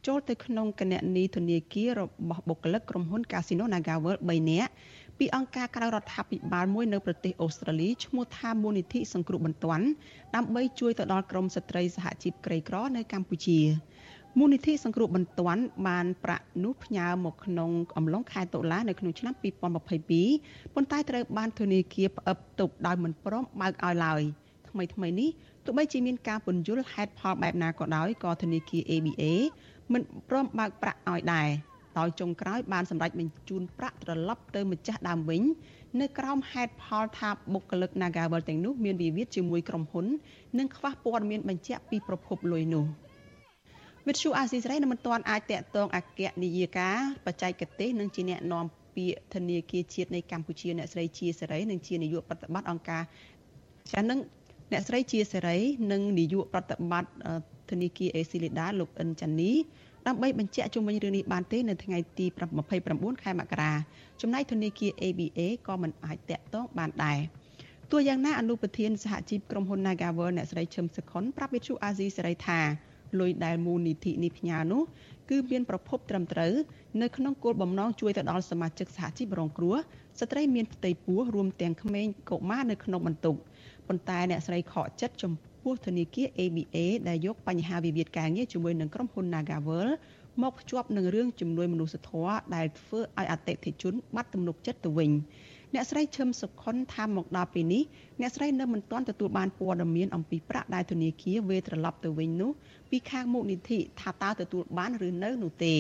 [0.07, 4.71] ចូលទៅក្នុងគណនីធនាគាររបស់បុគ្គលិកក្រុមហ៊ុន Casino NagaWorld 3នាក់
[5.21, 9.87] ពីអង្គការក្រៅរដ្ឋាភិបាលមួយនៅប្រទេសអូស្ត្រាលីឈ្មោះថាមូលនិធិសង្គ្រោះបន្ទាន់
[10.35, 13.59] ដើម្បីជួយទៅដល់ក្រុមស្ត្រីសហជីពក្រីក្រនៅកម្ពុជា
[14.39, 24.23] មូលនិធិសង្គ្រោះបន្ទាន់បានប្រាក់នោះផ្ញើមកក្នុងអំឡុងខែតុលានៅក្នុងឆ្នាំ2022ប៉ុន្តែត្រូវបានធនាគារផ្អឹបទប់ដោយមិនព្រមបើកឲ្យឡើយ
[24.71, 25.31] ថ្មីថ្មីនេះ
[25.65, 29.23] ទោះបីជាមានការពន្យល់ហេតុផលបែបណាក៏ដោយក៏ធនាគារ ABA
[29.93, 31.49] មិនព្រមបើកប្រាក់ឲ្យដែរ
[31.99, 35.43] ដោយចុងក្រោយបានសម្រេចបញ្ជូនប្រាក់ត្រឡប់ទៅម្ចាស់ដើមវិញ
[36.01, 40.07] នៅក្រោមហេតុផលថាបុគ្គលិក Nagawal ទាំងនោះមានវិវាទជាមួយក្រុមហ៊ុន
[40.59, 42.85] និងខ្វះព័ត៌មានបញ្ជាក់ពីប្រភពលុយនោះ
[44.07, 46.91] វិទ្យុអាស៊ីសេរីនៅមិនទាន់អាចតាក់ទងអគ្គនាយិកា
[47.27, 48.67] បច្ចេកទេសនិងជាអ្នកនាំ
[48.97, 53.03] ពាក្យធនាគារជាតិនៃកម្ពុជាអ្នកស្រីជាសេរីនិងជានាយកប្រតិបត្តិអង្គការ
[53.93, 54.19] ចានឹង
[54.73, 55.57] អ្នកស្រីជាសេរី
[55.93, 57.11] និងនាយកប្រតិបត្តិ
[57.71, 59.53] ធនាគារអេស៊ីលីដាលោកអិនចានី
[60.07, 62.27] ដើម្បីបញ្ជាក់ជុំវិញរឿងនេះបានទេនៅថ្ងៃទី
[62.75, 63.73] 29ខែមករា
[64.21, 67.19] ចំណែកធនាគារ ABA ក៏មិនអាចតាក់ទងបានដែរ
[67.91, 72.61] ទោះយ៉ាងណាអនុប្រធានសហជីពក្រុមហ៊ុន Nagaworld អ្នកស្រីឈឹមសុខុនប្រាប់វិទ្យុអាស៊ីសេរីថា
[73.21, 74.83] លុយដែលមូលនិធិនេះផ្ញើនោះ
[75.31, 76.55] គឺមានប្រភពត្រឹមត្រូវ
[77.03, 79.77] នៅក្នុងគោលបំណងជួយទៅដល់សមាជិកសហជីពរងគ្រោះ
[80.21, 83.37] ស្ត្រីមានផ្ទៃពោះរួមទាំងក្មេងកុមារនៅក្នុងបន្ទុក
[83.89, 85.33] ប៉ុន្តែអ្នកស្រីខកចិត្តចំ
[85.65, 86.77] ពោះធនាគារ ABA
[87.09, 89.89] ដែលយកបញ្ហាវិវាទការងារជាមួយនឹងក្រុមហ៊ុន Nagavel
[90.43, 95.11] មកភ្ជាប់នឹងរឿងជំនួយមនុស្សធម៌ដែលធ្វើឲ្យអតិថិជនបាត់ទំនុកចិត្តទៅវិញ
[95.75, 97.83] អ្នកស្រីឈឹមសុខុនថាមកដល់ពេលនេះ
[98.21, 102.51] អ្នកស្រីនៅមិនទាន់ទទួលបានព័ត៌មានអំពីប្រាក់ដែលធនាគារវេត្រឡប់ទៅវិញនោះ
[102.91, 105.75] ពីខាងមុខនិធិថាតើទទួលបានឬនៅនោះទេ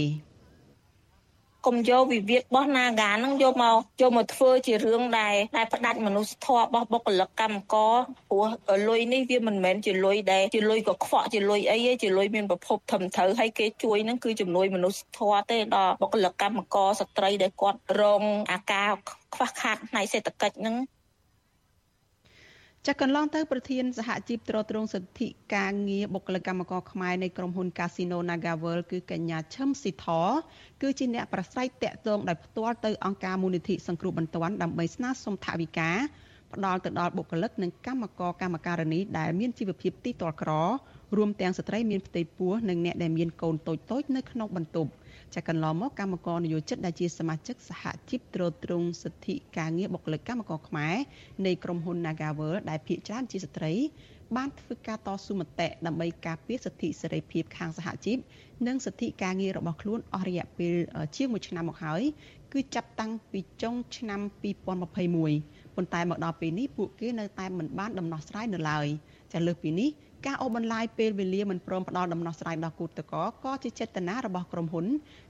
[1.67, 7.95] កុំយកវិវាទរបស់ Naga ហ្នឹងយកមកយកមកធ្វើជារឿងដែលដែលផ្ដាច់មនុស្សធម៌របស់បុគ្គលិកកម្មករ
[8.31, 8.47] ព្រោះ
[8.89, 18.91] លុយនេះវាមិនមែនជាលុយដែលជាលុយកខ្វក់ជាលុយអីទេជាលុយមានប្រភពធំត្រូវហើយគេជួយហ្នឹងគឺជំនួយមនុស្សធម៌ទេដល់បុគ្គលិកកម្មករស្ត្រីដែលគាត់រងអាការ
[19.35, 20.77] ខ្វះខាតផ្នែកសេដ្ឋកិច្ចហ្នឹង
[22.87, 30.07] ចាកន្លងទៅប្រធានសហជីពត្រួតត្រងសិទ្ធិការងារបុគ្គលិកកម្មករខ្មែរនៃក្រុមហ៊ុន Casino NagaWorld គឺកញ្ញាឈឹមស៊ីធ
[30.83, 35.91] គឺជាអ្នកប្រស្រ័យតាក់ទងដោយផ្ទាល់ទៅអង្គការមូលនិធិសង្គ្រោះបន្ទាន់ដើម្បីស្នើសុំថវិកា
[36.55, 40.51] ផ្ដល់ទៅដល់បុគ្គលិកនិងកម្មករកម្មការិនីដែលមានជីវភាពទីទ័លក្រ
[41.17, 44.91] រួមទាំងស្ត្រីមានផ្ទៃពោះនិងអ្នកដែលមានកូនតូចៗនៅក្នុងបន្ទប់
[45.35, 50.95] ចាកន្លងមកកម្មករនយោជិតដែលជាសមាជិកសហជីពត្រួតត្រងសិទ្ធិការងារបុគ្គលិកកម្មករខ្មែរ
[51.47, 53.73] នៃក្រុមហ៊ុន Nagavel ដែលភាគច្រើនជាស្ត្រី
[54.37, 58.19] បានធ្វើការតស៊ូមតិដើម្បីការពារសិទ្ធិសេរីភាពខាងសហជីព
[58.67, 60.75] និងសិទ្ធិការងាររបស់ខ្លួនអស់រយៈពេល
[61.17, 62.03] ជាង1ឆ្នាំមកហើយ
[62.53, 68.87] គឺចាប់តាំងពីចុងឆ្នាំ2021ប៉ុន្តែមកដល់ពេលនេះពួកគេនៅតែមិនបានដំណោះស្រាយនៅឡើយ
[69.33, 69.91] ចាលើសពីនេះ
[70.27, 74.87] ការអូសបន្លាយពេលវេលាមិនព្រមផ្ដល់ដំណោះស្រាយដល់គូតកោក៏ជាចេតនារបស់ក្រុមហ៊ុន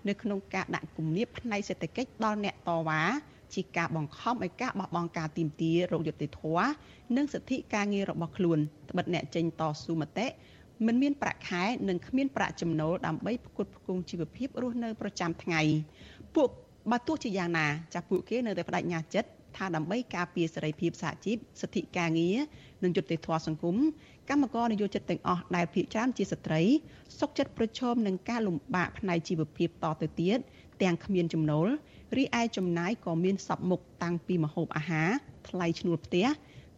[0.08, 3.02] នៅក្នុងការដាក់គំនាបផ្នែកសេដ្ឋកិច្ចដល់អ្នកតវ៉ា
[3.54, 6.68] ជាការបង្ខំឲ្យការបោះបង់ការទីមទារោគយុត្តិធម៌
[7.16, 8.58] និងសិទ្ធិការងាររបស់ខ្លួន
[8.90, 10.26] ត្បិតអ្នកចេញតស៊ូមតិ
[10.86, 15.60] មិនមានប្រាក់ខែនិងគ្មានប្រាក់ចំណូលដើម្បីផ្គត់ផ្គង់ជីវភាពរស់នៅប្រចាំថ្ងៃ
[16.34, 16.48] ពួក
[16.90, 22.36] បើទោះជាយ៉ាងណាចាស់ពួកគេនៅតែបដិញ្ញាចិត្ត ថាដើម្បីការពារសេរីភាពសហជីពសិទ្ធិការងារ
[22.82, 23.76] និងយុត្តិធម៌សង្គម
[24.28, 26.62] កម្មករនយោជិតទាំងអស់ដែលភាគច្រើនជាស្ត្រី
[27.18, 30.38] សុខចិត្តប្រឈមនឹងការលំបាកផ្នែកជីវភាពតទៅទៀត
[30.82, 31.68] ទាំងគ្មានចំណូល
[32.16, 35.10] រីឯចំណាយក៏មានសពមុខតាំងពីម្ហូបអាហារ
[35.48, 36.26] ថ្លៃឈ្នួលផ្ទះ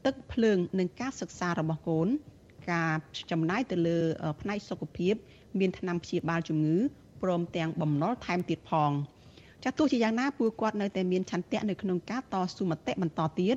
[0.04, 2.08] ទឹកភ្លើងនិងការសិក្សារបស់កូន
[2.72, 2.92] ការ
[3.30, 3.98] ចំណាយទៅលើ
[4.40, 5.14] ផ្នែកសុខភាព
[5.58, 6.78] មានថ្នាំព្យាបាលជំងឺ
[7.22, 8.90] ព្រមទាំងបំណុលថែមទៀតផង
[9.62, 13.56] ចាស់ទោះជាយ៉ាងណាពួកគាត់នៅតែមានឆន្ទៈនៅក្នុងការតស៊ូមតិបន្តទៀត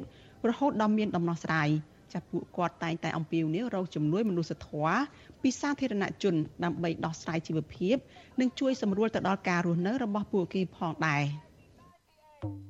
[0.49, 1.69] រហូតដល់មានដំណោះស្រាយ
[2.13, 4.99] ចាស់ពួកគាត់តែងតែអំពាវនាវរកជំនួយមនុស្សធម៌
[5.41, 7.95] ពីសាធារណជនដើម្បីដោះស្រាយជីវភាព
[8.39, 11.23] និងជួយសម្រួលទៅដល់ការរស់នៅរបស់ពួកគេផងដែរ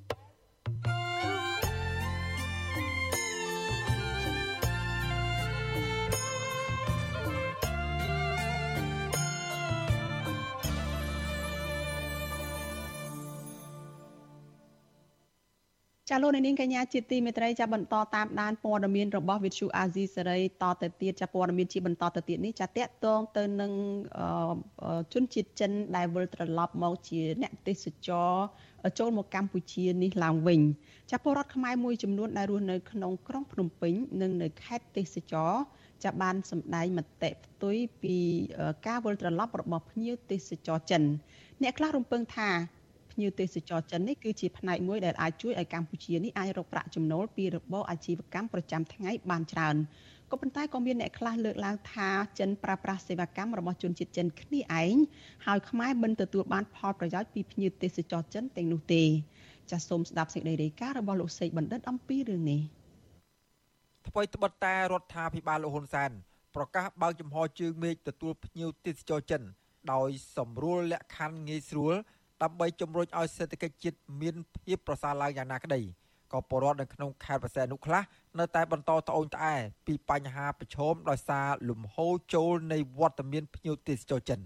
[16.10, 23.72] ។ចាលោកនាងកញ្ញាជាទីមេត្រីចាបន្តតាមដានព័ត៌មានរបស់វិទ្យុអាស៊ីសេរីតទៅទៀតចាព័ត៌មានជាបន្តទៅទៀតនេះចាតកតងទៅនឹង
[25.14, 28.32] ជនជាតិចិនដែលវិលត្រឡប់មកជាអ្នកទេសចរ
[29.00, 30.62] ចូលមកកម្ពុជានេះឡើងវិញ
[31.12, 35.52] ចាពលរដ្ឋខ្មែរមួយចំនួនដែលរស់នៅក្នុងក្រុងភ្នំពេញនិងនៅខេត្តទេសចរ
[36.04, 38.18] ចាបានសម្ដែងមតិផ្ទុយពី
[38.88, 41.04] ការវិលត្រឡប់របស់ភ្ញៀវទេសចរចិន
[41.64, 42.50] អ្នកខ្លះរំពឹងថា
[43.16, 49.76] ភ្ញៀវទេសចរចិននេះគឺជាផ្នែកមួយដែលអាចជួយឲ្យកម្ពុជានេះអាចរកប្រាក់ចំណូលពីរបរអាជីវកម្មប្រចាំថ្ងៃបានច្រើន
[50.32, 52.10] ក៏ប៉ុន្តែក៏មានអ្នកខ្លះលើកឡើងថា
[52.40, 54.96] ចិនប្រើប្រាស់សេវាកម្មរបស់ជនជាតិចិនគ្នាឯង
[55.46, 59.04] ហើយខ្មែរមិនទទួលបានផលប្រយោជន៍ពីភ្ញៀវទេសចរចិនទាំងនោះទេ
[59.72, 62.62] ចាសសូមស្ដាប់សេចក្តីរាយការណ៍របស់លោកសេកបណ្ឌិតអំពីរឿងនេះ
[64.08, 66.12] ថ្មីត្បិតតែរដ្ឋាភិបាលលោកហ៊ុនសែន
[66.56, 69.42] ប្រកាសបើកចំហជើងមេឃទទួលភ្ញៀវទេសចរចិន
[69.94, 71.96] ដោយសម្រួលលក្ខខណ្ឌងាយស្រួល
[72.44, 75.82] ដើម្បីជំរុញឲ្យសេដ្ឋកិច្ចជាតិមានភាពប្រសើរឡើងយ៉ាងណាក្តី
[76.34, 78.02] ក៏ពលរដ្ឋនៅក្នុងខេត្តបរសែននោះខ្លះ
[78.40, 79.56] នៅតែបន្តត្អូញត្អែ
[79.88, 84.40] ពីបញ្ហាប្រឈមដោយសារលំហូរចូលនៃវត្តមានភ្ញៀវទេសចរចិន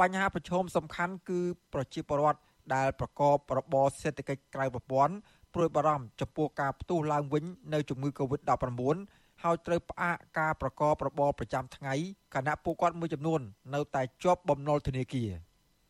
[0.00, 1.40] បញ្ហាប្រឈមសំខាន់គឺ
[1.72, 2.40] ប្រជាពលរដ្ឋ
[2.74, 5.14] ដែលប្រកបរបរសេដ្ឋកិច្ចក្រៅប្រព័ន្ធ
[5.54, 7.44] ព្រួយបារម្ភចំពោះការផ្ទុះឡើងវិញ
[7.74, 8.96] នៅជំងឺ Covid-19
[9.42, 11.94] ហើយត្រូវផ្អាកការប្រកបរបរប្រចាំថ្ងៃ
[12.34, 13.40] ខណៈពួកគាត់មួយចំនួន
[13.74, 15.30] នៅតែជាប់បំណុលធនាគារ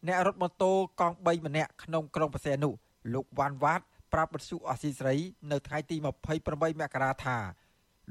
[0.07, 2.75] អ្នករត់ម៉ូតូកង់3ម្នាក់ក្នុងក្រុងបរសែននោះ
[3.15, 3.81] លោកវ៉ាន់វ៉ាត
[4.13, 5.15] ប្រាប់បទសុអសីស្រី
[5.51, 5.97] នៅថ្ងៃទី
[6.39, 7.39] 28មករាថា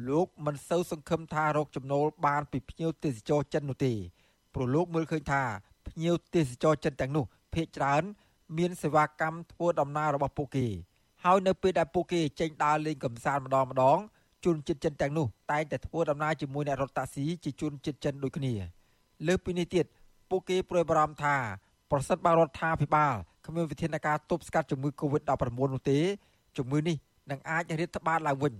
[0.10, 3.94] លោកមិនសូវសង្ឃឹមថារកចំណូលបានពីភ្ញៀវទេសចរចិននោះទេ
[4.54, 5.44] ព្រោះលោកមើលឃើញថា
[5.88, 8.04] ភ្ញៀវទេសចរចិនទាំងនោះភ ieck ច្រើន
[8.58, 10.68] មានសេវាកម្មធ្វើដំណើររបស់ពួកគេ
[11.24, 14.00] ហើយនៅពេលដែលពួកគេចេញដើរលេងកម្សាន្តម្ដងម្ដង
[14.46, 18.54] ជនជាតិចិនទាំងនោះតែងតែធ្វើដំណើរជាមួយអ្នករត់តាក់ស៊ីជាជនជាតិចិនដូចគ្នា
[19.28, 19.86] លើពីនេះទៀត
[20.30, 21.36] ពួកគេព្រួយបារម្ភថា
[21.94, 23.14] ប្រសិនបើរដ្ឋាភិបាល
[23.46, 25.32] គ្មានវិធានការទប់ស្កាត់ជំងឺ Covid-19
[25.74, 26.00] នោះទេ
[26.58, 26.98] ជំងឺនេះ
[27.32, 28.54] នឹងអាចរាតត្បាតឡើងវិញ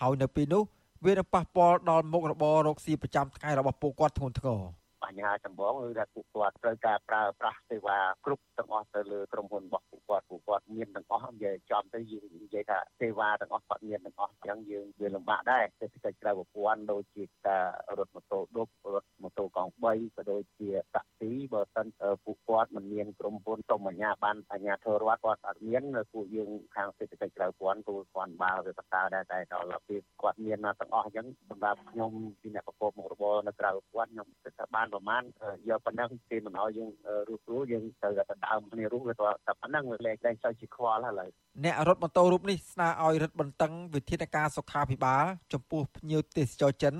[0.00, 0.62] ហើយនៅពេលនោះ
[1.04, 4.60] វានឹងប៉ះពាល់ដល់មុខរបររកស៊ីប្រចាំថ្ងៃរបស់ពួកគាត់ធ្ងន់ធ្ងរ។
[5.02, 17.64] បញ្ហាចម្បងគឺថាពួកគាត់ត្រូវការប្រើប្រាស់សេវាគ្រប់ទាំងអស់ទៅលើក្រុមហ៊ុនរបស់ពួកគាត់ពួកគាត់មានទាំងអស់និយាយចំទៅយើងនិយាយថាសេវាទាំងអស់គាត់មានទាំងអស់អញ្ចឹងយើងវាលំបាកដែរសេដ្ឋកិច្ចក្រៅប្រព័ន្ធដូចជាការ
[17.98, 19.84] រត់ម៉ូតូឌុបរត់ម៉ូតូកង់3
[20.16, 21.86] ក៏ដូចជាតាក់ស៊ីបើសិន
[22.24, 25.82] ពួកគាត់មិនមានក្រុមហ៊ុនសុំអាជ្ញាប័ណ្ណអាជ្ញាធររដ្ឋគាត់អត់មាន
[26.12, 35.22] ពួកយើងខាងសេដ្ឋកិច្ចក្រៅប្រព័ន្ធគឺគាត់បើវាបតាដែរតែដល់ពេលគាត់មានទាំងអស់អញ្ចឹងសម្រាប់ខ្ញុំជាអ្នកប្រកបមុខរបរនៅក្រៅប្រព័ន្ធខ្ញុំគិតថាបានប្រមាណ
[35.68, 36.90] យកប៉ុណ្ណឹងគេមិនឲ្យយើង
[37.28, 41.30] រស់រួយើងត្រូវតែដើមគ្នារស់វាតែប៉ុណ្ណឹងវាលែងតែចោលជាខ្វល់ហើយ
[41.64, 46.94] អ្នករត់ម៉ូតូរូបនេះស្នើឲ្យរឹតបន្តឹងវិធានការសុខាភិបាល ចំពោះភ្ញៀវទេសចរចិន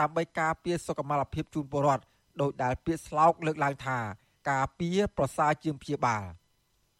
[0.00, 2.04] ដើម្បីការពារសុខុមាលភាពជូនពលរដ្ឋ
[2.40, 3.98] ដោយដែលពាក្យស្លោកលើកឡើងថា
[4.50, 6.22] ការពារប្រសើរជាងព្យាបាល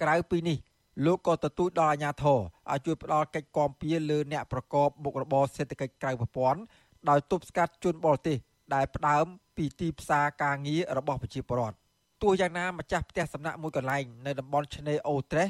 [0.03, 0.59] ក្រៅពីនេះ
[1.05, 2.41] លោកក៏ទទូចដល់អាជ្ញាធរ
[2.71, 6.61] ឲ្យជួយផ្ដល់កិច្ចគាំពារលើអ្នកប្រកបមុខរបរសេដ្ឋកិច្ចក្រៅប្រព័ន្ធ
[7.09, 8.37] ដោយទប់ស្កាត់ជនបរទេស
[8.75, 9.27] ដែលផ្ដើម
[9.57, 11.77] ពីទីផ្សារការងាររបស់ប្រជាពលរដ្ឋ
[12.23, 15.49] ទោះយ៉ាងណាម្ចាស់ផ្ទះសំណាក់មួយកន្លែងនៅតំបន់ឆ្នេរអូត្រេស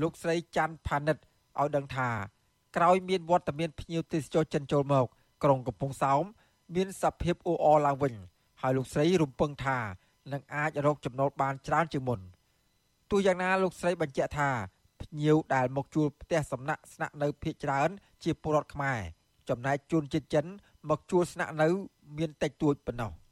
[0.00, 2.08] លោកស្រីច័ន្ទផានិតឲ្យដឹងថា
[2.76, 5.06] ក្រោយមានវត្តមានភ្ញៀវទេសចរចិនចូលមក
[5.44, 6.22] ក្រុងកំពង់សោម
[6.74, 8.14] មានសភាពអ៊ូអរឡើងវិញ
[8.60, 9.78] ហើយលោកស្រីរំពឹងថា
[10.32, 12.20] នឹងអាចរកចំណូលបានច្រើនជាងមុន
[13.10, 14.50] ទោះយ៉ាងណាលោកស្រីបញ្ជាក់ថា
[15.02, 17.88] ភ្ញៀវដែលមកជួលផ្ទះសំណាក់ស្នាក់នៅភ ieck ច្រើន
[18.24, 18.98] ជាពលរដ្ឋខ្មែរ
[19.48, 20.46] ចំណែកជនជាតិចិន
[20.88, 21.68] មកជួលស្នាក់នៅ
[22.18, 23.12] មានតិចតួចប៉ុណ្ណោះ។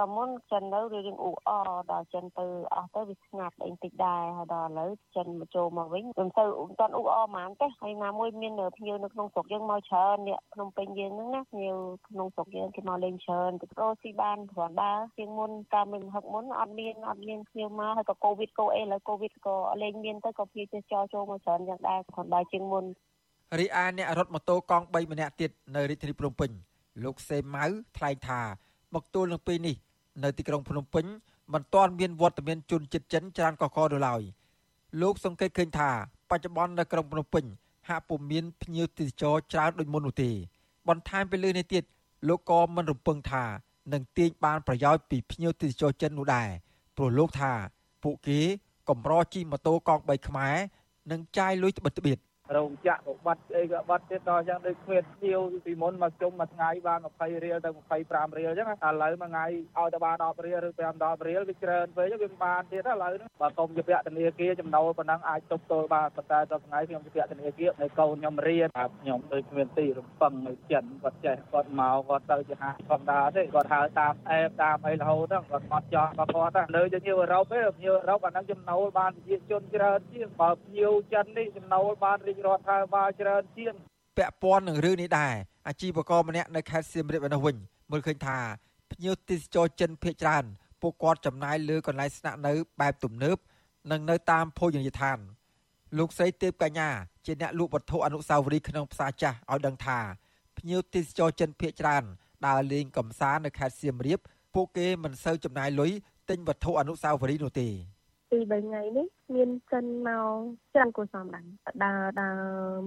[0.00, 1.50] ក៏មុនចិននៅរៀងអ៊ូអ
[1.90, 11.76] ដល់ចិនទៅអស់ទៅវាស្ងាត់អីតិចដែរហើយដល់ឥឡូវចិនមកចូលមកវិញមិនទៅមិនតាន់អ៊ូអហ្មងទេហើយណាមួយមានភ្ញៀវនៅក្នុងស្រុកយើងមកច្រើនអ្នកក្នុងពេញយើងហ្នឹងណាភ្ញៀវ
[12.08, 22.84] ក្នុងស្រុកយើងគេមកលេងច្រើនទៅប្រូស៊ីបានគ្រាន់ដើរជាងមុនតាមមិនហឹកមុនអត់មានអត់មានភ្ញៀវមកហើយក៏កូវីដកូអីឥឡូវកូវីដក៏លេងមានទៅក៏ភ្ញៀវទេសចរចូលមកច្រើនយ៉ាងដែរគ្រាន់ដើរជាងមុន
[23.60, 26.50] រីឯអ្នករត់ម៉ូតូកង់3ម្នាក់ទៀតនៅរាជធានីភ្នំពេញ
[27.04, 27.66] លោកសេម៉ៅ
[27.96, 28.40] ថ្លែងថា
[28.94, 29.76] មកទល់នឹងពេលនេះ
[30.22, 31.04] នៅទីក្រុងភ្នំពេញ
[31.52, 34.22] មិនទាន់មានវត្តមានជនជាតិចិនច្រើនកកនៅឡើយ
[35.02, 35.90] លោកសង្កេតឃើញថា
[36.30, 37.44] បច្ចុប្បន្ននៅក្រុងភ្នំពេញ
[37.88, 40.30] ហាក់ពុំមានភ្ញៀវទេសចរច្រើនដូចមុននោះទេ
[40.88, 41.84] បន្ថែមពីលើនេះទៀត
[42.28, 43.44] លោកក៏មិនរំពឹងថា
[43.92, 46.48] នឹងទាញបានប្រយោជន៍ពីភ្ញៀវទេសចរចិននោះដែរ
[46.96, 47.52] ព្រោះលោកថា
[48.02, 48.40] ពួកគេ
[48.88, 50.56] កម្រជិះម៉ូតូកង់3ខ្មែរ
[51.10, 52.18] នឹងចាយលុយត្បិតត្បៀត
[52.56, 57.70] រោងចក្រក៏បាត់អីក៏បាត់ទៀតដល់ចឹងដូចគ្មានទៀវពីមុនមកជុំមួយថ្ងៃបាន20រៀលទៅ
[58.04, 83.74] 25រៀលចឹងឥឡូវមួយថ្ងៃឲ្យតែបាន10រៀលឬ5 10រៀលវាច្រើនពេកវាមិនបានទៀតឥឡូវហ្នឹងបើកុំជាពាក់ធនាគារចំណូលប៉ុណ្ណឹងអាចទប់ទល់បានប៉ុន្តែដល់ថ្ងៃខ្ញុំជាពាក់ធនាគារហើយកូនខ្ញុំរៀនបាទខ្ញុំដូចគ្មានទីរំពឹងនៅចិនគាត់ចេះគាត់មកគាត់ទៅជាហាធម្មតាទេគាត់ហៅតាមអេបតាមអីរហូតហ្នឹងគាត់មកចោះគាត់គាត់លើជាញៀវអឺរ៉ុបទេញៀវអឺរ៉ុបអាហ្នឹងចំណូលបានប្រជាជនច្រើនជាងបើញៀវចិននេះចំណូលបានរាជរដ្ឋាភិបាលច្រើនជាង
[84.16, 85.34] ពាក់ព័ន្ធនឹងរឿងនេះដែរ
[85.68, 87.56] អាជីវករម្នាក់នៅខេត្តសៀមរាបឯនោះវិញ
[87.90, 88.38] មើលឃើញថា
[88.90, 90.44] ភ្ញៀវទេសចរចិនភ ieck ច្រើន
[90.80, 93.36] ពួកគាត់ចំណាយលើកន្លែងស្នាក់នៅបែបទំនើប
[93.90, 95.18] និងនៅតាមភោជនីយដ្ឋាន
[95.98, 96.90] លោកស្រីទេពកញ្ញា
[97.26, 99.98] ជាអ្នកលក់វត្ថុអនុស្សាវរីយ៍ក្នុងផ្សារចាស់ឲ្យដឹងថា
[100.58, 102.04] ភ្ញៀវទេសចរចិនភ ieck ច្រើន
[102.46, 104.20] ដើរលេងកំសាន្តនៅខេត្តសៀមរាប
[104.54, 105.90] ពួកគេមិនសូវចំណាយលុយ
[106.30, 107.68] ទិញវត្ថុអនុស្សាវរីយ៍នោះទេ
[108.34, 110.28] ពី3ថ្ងៃនេះមានចិនមក
[110.74, 111.44] ច្រើនគួរសមដែរ
[111.84, 112.36] ដើរដើរ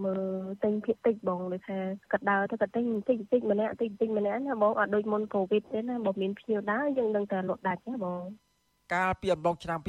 [0.03, 0.21] មើល
[0.63, 1.79] ទិញភាគតិចបងដូចថា
[2.11, 8.21] គាត់ដើរទៅគាត់ទិញតិចតិចម្នាក់តិចតិចម្នាក់ណាបងអត់ដូចមុនកូវីដទេណាបើមានភ្ញៀវដើរយើងនឹងតែលក់ដាច់ណាបង
[8.93, 9.79] កាលពីអំឡុងឆ្នាំ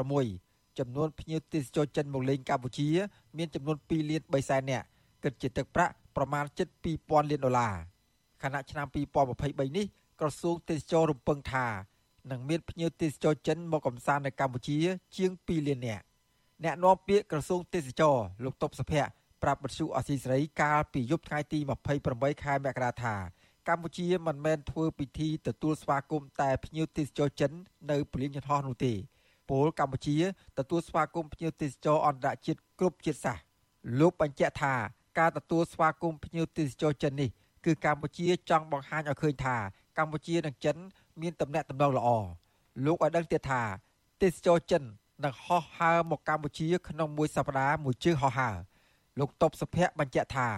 [0.00, 2.88] 2016ចំនួនភ្ញៀវទេសចរចិនមកលេងកម្ពុជា
[3.38, 4.86] មានចំនួន2លាន3សែននាក់
[5.24, 6.68] គិតជាទឹកប្រាក់ប្រមាណជិត
[7.00, 7.74] 2000លានដុល្លារ
[8.42, 8.86] ខណៈឆ្នាំ
[9.32, 9.86] 2023នេះ
[10.20, 11.66] ក្រសួងទេសចររំពឹងថា
[12.30, 14.78] នឹងមានភ្ញៀវទេសចរចិនមកកំសាន្តនៅកម្ពុជា
[15.16, 16.04] ជាង2លាននាក់
[16.64, 19.10] អ្នកនាំពាក្យក្រសួងទេសចរលោកតុបសុភ័ក្រ
[19.42, 21.58] ប្រាប់បទសុអសីសេរីកាលពីយប់ថ្ងៃទី
[22.00, 23.14] 28ខែមករាថា
[23.68, 27.52] កម្ពុជាមិនមែនធ្វើពិធីទទួលស្វាគមន៍តែភ្ញៀវទេសចរចិន
[27.90, 28.92] នៅពលានយន្តហោះនោះទេ
[29.48, 30.16] ពលកម្ពុជា
[30.58, 33.42] ទទួលស្វាគមន៍ភ្ញៀវទេសចរអន្តរជាតិគ្រប់ជាតិសាសន៍
[34.00, 34.74] លោកបញ្ជាក់ថា
[35.18, 37.30] ការទទួលស្វាគមន៍ភ្ញៀវទេសចរចិននេះ
[37.64, 39.56] គឺកម្ពុជាចង់បង្ហាញឲ្យឃើញថា
[39.98, 40.76] កម្ពុជានិងចិន
[41.20, 42.08] មានទំនាក់ទំនងល្អ
[42.84, 43.62] លោកឲ្យដឹងទៀតថា
[44.22, 44.82] ទេសចរចិន
[45.24, 48.56] នឹងហោះហើរមកកម្ពុជា ក្នុងមួយសប្តាហ៍មួយជើងហោះហើរ
[49.18, 50.48] លោកតបសុភ័ក្របញ្ជាក់ថា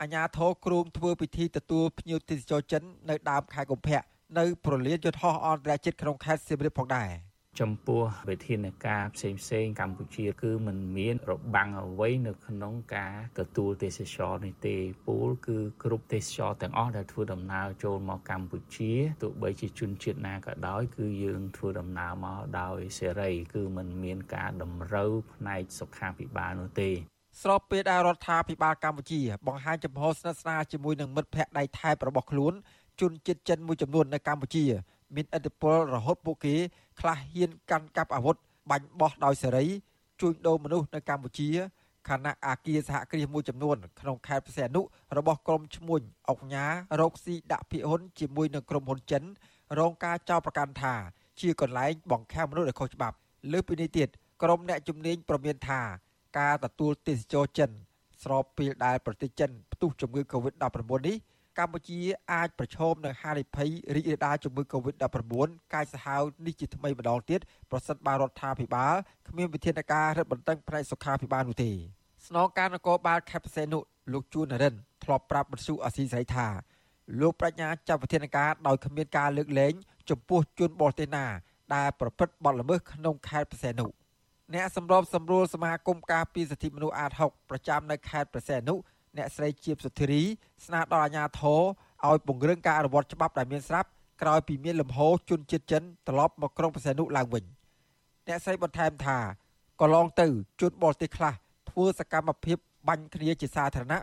[0.00, 4.02] អាញាធរគ្រោងធ្វើពិធីទទួលភ្ញៀវទេសចរចិន នៅដើមខែកុម្ភៈ
[4.38, 7.10] នៅប្រលានយន្តហោះអន្តរជាតិក្នុងខេត្តសៀមរាបផងដែរ។
[7.59, 14.77] ចំពោះវិធានការផ្សេងផ្សេងកម្ពុជា គឺมันមានរបាំងអ្វីនៅក្នុងការទទួលទេសចរនេះទេ
[15.07, 18.91] ពូលគឺគ្រប់ទេសចរទាំងអស់ដែលធ្វើដំណើរចូលមកកម្ពុជា
[19.23, 26.89] ទោះបីជាជនជាតិណាក៏ដោយ គឺយើងធ្វើដំណើរមកដោយសេរី គឺมันមានការតម្រូវផ្នែកសុខាភិបាលនោះទេ
[27.41, 32.53] ស្របពេលដែលរដ្ឋាភិបាលកម្ពុជា បង្ហាញចំហស្និទ្ធស្នាលជាមួយនឹងមិត្តភ័ក្តិដៃថែបរបស់ខ្លួន
[33.01, 34.65] ជនជាតិចិនមួយចំនួននៅកម្ពុជា
[35.14, 36.54] មានឥទ្ធិពលរហូតពួកគេ
[37.00, 38.36] ខ្លះហ៊ានកាន់កាប់អាវុធ
[38.70, 39.66] បាញ់បោះដោយសេរី
[40.20, 41.48] ជួញដូរមនុស្សនៅកម្ពុជា
[42.08, 44.82] ខណៈអាគារសហគ្រាសមួយចំនួនក្នុងខេត្តព្រះសីហនុ
[45.16, 46.66] របស់ក្រុមឈ្មួញអុកញ៉ា
[47.00, 49.22] រោគស៊ីដាក់ភិហ៊ុនជាមួយនឹងក្រុមហ៊ុនចិន
[49.78, 50.94] រងការចោទប្រកាន់ថា
[51.40, 53.16] ជាកន្លែងបង្ខាំមនុស្សដែលខុសច្បាប់
[53.52, 54.08] លើពីនេះទៀត
[54.42, 55.80] ក្រុមអ្នកជំនាញប្រមានថា
[56.38, 57.70] ការទទួលទេសចរចិន
[58.22, 60.66] ស្របពេលដែលប្រទេសចិនផ្ទុះជំងឺ Covid-19
[61.08, 61.16] នេះ
[61.58, 62.00] កម្ពុជា
[62.32, 67.40] អាចប្រឈមនឹងហានិភ័យរីករាលដាលជំងឺ Covid-19 កាយសាហាវនេះជាថ្មីម្ដងទៀត
[67.70, 68.94] ប្រសិនបើរដ្ឋាភិបាល
[69.28, 71.70] គ្មានវិធានការរឹតបន្តឹងផ្នែកសុខាភិបាលនោះទេ
[72.26, 73.78] ស្នងការនគរបាលខេត្តបរសេនុ
[74.12, 74.74] លោកជួននរិន
[75.04, 76.46] ធ្លាប់ប្រាប់បទសុអសីស្រីថា
[77.20, 79.74] លោកប្រាជ្ញាចាត់វិធានការដោយគ្មានការលើកលែង
[80.10, 81.26] ចំពោះជនបរទេសណា
[81.74, 83.86] ដែលប្រព្រឹត្តបទល្មើសក្នុងខេត្តបរសេនុ
[84.54, 88.74] អ្នកសម្របសម្រួលសមាគមការពារសិទ្ធិមនុស្សអាត6ប្រចាំនៅខេត្តបរសេនុ
[89.16, 90.22] អ្នកស្រីជាបសុធារី
[90.66, 91.60] ស្នើដល់អាជ្ញាធរ
[92.08, 93.88] ឲ្យពង្រឹងការអនុវត្តច្បាប់ដែលមានស្រាប់
[94.22, 97.44] ក្រោយពីមានលំហូរជនជាតិចិនត្រឡប់មកក្រុងប្រសេនុឡើងវិញ
[98.28, 99.18] អ្នកស្រីបន្ថែមថា
[99.80, 100.26] កន្លងទៅ
[100.60, 101.32] ជនបរទេសខ្លះ
[101.70, 102.56] ធ្វើសកម្មភាព
[102.88, 104.02] បាញ់គ្នាជាសាធារណៈ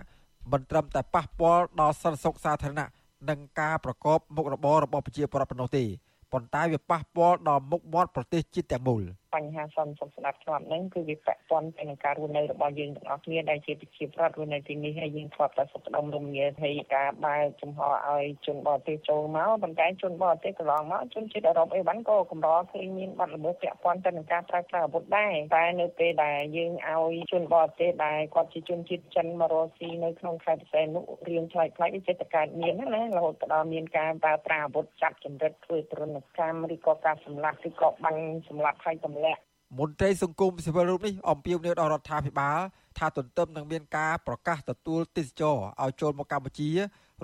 [0.52, 2.88] មិនត្រឹមតែប៉ះពាល់ដល់សន្តិសុខសាធារណៈ
[3.30, 5.84] និងការប្រកបមុខរបររបស់ប្រជាពលរដ្ឋប៉ុណ្ណោះទេ
[6.32, 9.02] ប៉ុន្តែវាប៉ះពាល់ដល់មុខមាត់ប្រទេសជាតិទាំងមូល។
[9.34, 39.42] បញ្ហាសន្តិសុខស្ដាប់ធ្នាប់ហ្នឹងគឺវាពាក់ព័ន្ធទៅនឹងការរស់នៅរបស់យើងទាំងអស់គ្នាដែលជាប្រជាប្រដ្ឋរស់នៅទីនេះហើយយើងធ្លាប់តែសុខដុមរមនាហើយការបើកចំហឲ្យជនបរទេសចូលមកប៉ុន្តែជនបរទេសកន្លងមកជនជាតិអឺរ៉ុបអីវ៉ាន់ក៏កម្រឃើញមានបាត់ល្មើសពាក់ព័ន្ធទៅនឹងការប្រើប្រាស់អាវុធដែរតែនៅពេលដែលយើងឲ្យជនបរទេសដែលគាត់ជាជនជាតិចិនមករស់ស៊ីនៅក្នុងខេត្តបរសេនុរៀងឆ្លៃផ្លែកវាចេះតែកើតមានណារហូតដល់មានការប្រើប្រាស់អាវុធចាប់ចម្រិតធ្វើទរណកម្មឬក៏ការសម្លាប់ឬក៏បាញ់សម្លាប់ហើយទម្លាក់
[39.78, 42.60] មន្ត្រីសង្គមស៊ីវិលរូបនេះអំពាវនាវដល់រដ្ឋាភិបាល
[42.98, 46.70] ថាទន្ទឹមនឹងមានការប្រកាសទទួលទេសចរឲ្យចូលមកកម្ពុជា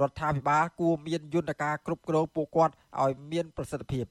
[0.02, 4.06] រដ្ឋាភិបាលគួរមានយន្តការគ្រប់គ្រងពួកគាត់ឲ្យមានប្រសិទ្ធភាព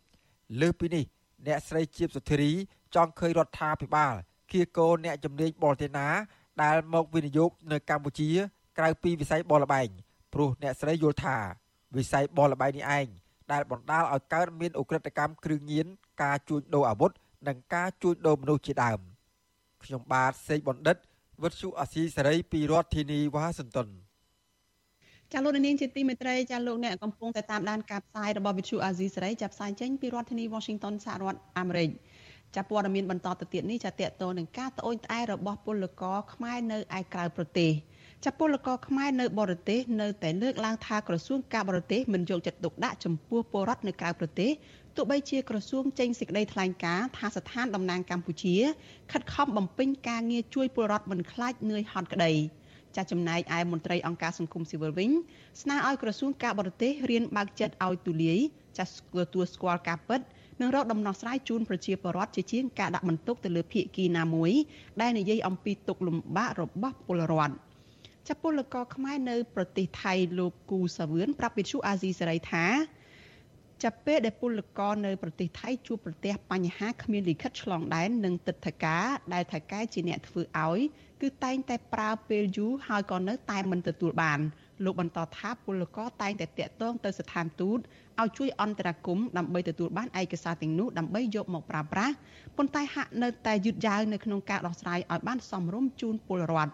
[0.60, 1.04] លើសពីនេះ
[1.46, 2.52] អ្នកស្រីជាបសុធារី
[2.94, 4.14] ចង់ឃើញរដ្ឋាភិបាល
[4.52, 6.08] គៀកោអ្នកជំនាញបរទេសណា
[6.62, 8.30] ដែលមកវិនិយោគនៅកម្ពុជា
[8.78, 9.88] ក្រៅពីវិស័យបរលបែង
[10.32, 11.36] ព្រោះអ្នកស្រីយល់ថា
[11.96, 13.06] វិស័យបរលបែងនេះឯង
[13.52, 15.86] ដែលបណ្ដាលឲ្យកើតមានអ ுக ្រិតកម្មគ្រឿងញៀន
[16.22, 17.10] ការជួញដូរអាវុធ
[17.48, 18.98] និងការជួញដូរមនុស្សជាដើម
[19.84, 20.96] ខ្ញុំបាទសេកបណ្ឌិត
[21.42, 23.88] វុទ្ធុអាស៊ីសេរីពីរដ្ឋធានីវ៉ាស៊ីនតោន
[25.32, 31.90] ចាលោកនាងជាទីមេត្រីចាលោកអ្នកកំពុងតែតាមដានការផ្សាយរបស់វិទ្យុអាស៊ីសេរីចាប់ផ្សាយចេញពីរដ្ឋធានី Washington សហរដ្ឋអាមេរិក
[32.56, 37.72] ចាព័ត៌មានបន្តទៅទៀតនេះចាតកតនឹងការត្អូញត្អែរបស់ពលករខ្មែរនៅឯក្រៅប្រទេស
[38.24, 44.50] ចាពលករខ្មែរនៅបរទេសនៅតែលើកឡើងថាក្រសួងការបរទេសមិនយកចិត្តទុកដាក់ចំពោះពលរដ្ឋនៅក្រៅប្រទេស
[44.96, 48.56] ទោះបីជាក្រសួងចេញសេចក្តីថ្លែងការណ៍ថាស្ថានតំណាងកម្ពុជា
[49.12, 52.32] ខិតខំបំពេញការងារជួយពលរដ្ឋមិនខ្លាចនឿយហត់ក្តី
[52.96, 55.10] ចាស់ចំណែកឯមន្ត្រីអង្គការសង្គមស៊ីវិលវិញ
[55.62, 58.38] ស្នើឲ្យក្រសួងការបរទេសរៀនបើកចិត្តឲ្យទូលាយ
[58.78, 60.20] ចាស់ទទួលស្គាល់ការពិត
[60.60, 64.52] និងរកដំណោះស្រាយជូនប្រជាពលរដ្ឋជាជាងការដាក់បន្ទុកទៅលើភាគីណាមួយ
[65.00, 67.54] ដែលនិយាយអំពីទុកលំបាករបស់ពលរដ្ឋ
[68.28, 72.66] ចាប់ពលករខ្មែរនៅប្រទេសថៃលោកគូសាវឿនប្រាប់វិទ្យុអាស៊ីសេរីថា
[73.84, 80.78] ចាប់ពេលដែលពលករនៅប្រទេសថៃជួបប្រទះបញ្ហាគ្មានលិខិតឆ្លងដែននិងទឹកធការដែលថៅកែជាអ្នកធ្វើឲ្យ
[81.22, 84.40] គឺតែងតែប្រើពេលយូរហើយក៏នៅតែមិនទទួលបាន
[84.84, 87.78] លោកបន្តថាពលករតែងតែតាក់ទងទៅស្ថានទូត
[88.20, 92.14] ឲ្យជួយអន្តរាគមន៍ដើម្បីទទួលបានឯកសារទាំងនោះដើម្បីយកមកប្រើប្រាស់
[92.56, 96.72] ប៉ុន្តែហាក់នៅតែយឺតយ៉ាវនៅក្នុងការដោះស្រាយឲ្យបានសមរម្យជូនពលរដ្ឋ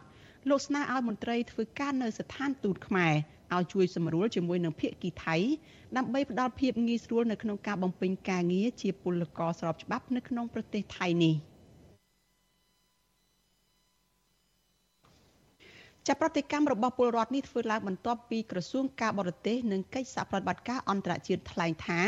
[0.48, 3.14] លោកស្នើឲ្យមន្ត្រីធ្វើការនៅស្ថានទូតខ្មែរ
[3.56, 5.36] ឲ្យជួយសម្រួលជាមួយនឹងភាគីថៃ
[5.96, 11.36] ដើម្បីផ្ដល់ភាពងាយស្រួលនៅក្នុងការបំពេញការងារជាពលករស្របច្បាប់នៅក្នុងប្រទេសថៃនេះ។
[16.08, 22.00] ចាប់ប្រតិកម្មរបស់ពលរដ្ឋនេះធ្វើឡើងបន្ទាប់ពីក្រសួងការបរទេសនិងកិច្ចសហប្រតិបត្តិការអន្តរជាតិថ្លែងថា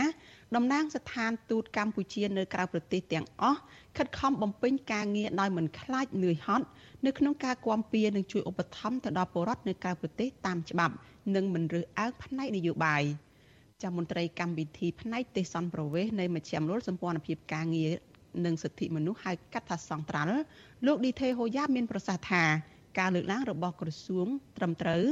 [0.57, 3.61] តំណាងស្ថានទូតកម្ពុជានៅក្រៅប្រទេសទាំងអស់
[3.97, 6.67] ខិតខំបំពេញការងារដោយមិនខ្លាចនឿយហត់
[7.07, 10.95] នៅក្នុងការគាំពៀនិងជួយឧបត្ថម្ភទៅដល់ពលរដ្ឋនៅក្រៅប្រទេសតាមច្បាប់
[11.35, 13.03] និងមិនរើសអើងផ្នែកនយោបាយ
[13.83, 17.93] ចាមន្ត្រីកម្មវិធីផ្នែកទេសន្តប្រវេសនៃមជ្ឈមណ្ឌលសម្ព័ន្ធភាពការងារ
[18.45, 20.29] និងសិទ្ធិមនុស្សហៅកាត់ថាសង្ត្រាល់
[20.87, 22.45] លោកឌីថេហូយ៉ាមានប្រសាសន៍ថា
[22.99, 25.05] ការលើកឡើងរបស់ក្រសួងត្រឹមត្រូវ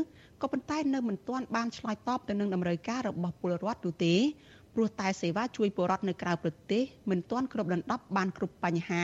[0.42, 4.14] ក៏ប៉ុន្តែនៅមិនទាន់បានឆ្លើយតបទៅនឹងតម្រូវការរបស់ពលរដ្ឋនោះទេ
[4.74, 9.02] ព្រោះតែសេវាជួយពលរដ្ឋនៅក្រៅប្រទេសមិនទាន់គ្រប់ដណ្ដប់បានគ្រប់បញ្ហា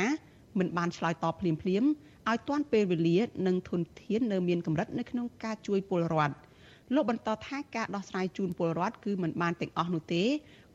[0.59, 1.84] មិនបានឆ្លើយតបភ្លាមភ្លាម
[2.30, 6.34] ឲ្យទាន់ពេលវេលានិងធនធាននៅមានកម្រិតនៅក្នុងការជួយពលរដ្ឋ
[6.95, 10.22] លោកបន្តថាការដោះស្រាយជូនពលរដ្ឋគឺមិនបានទាំងអស់នោះទេ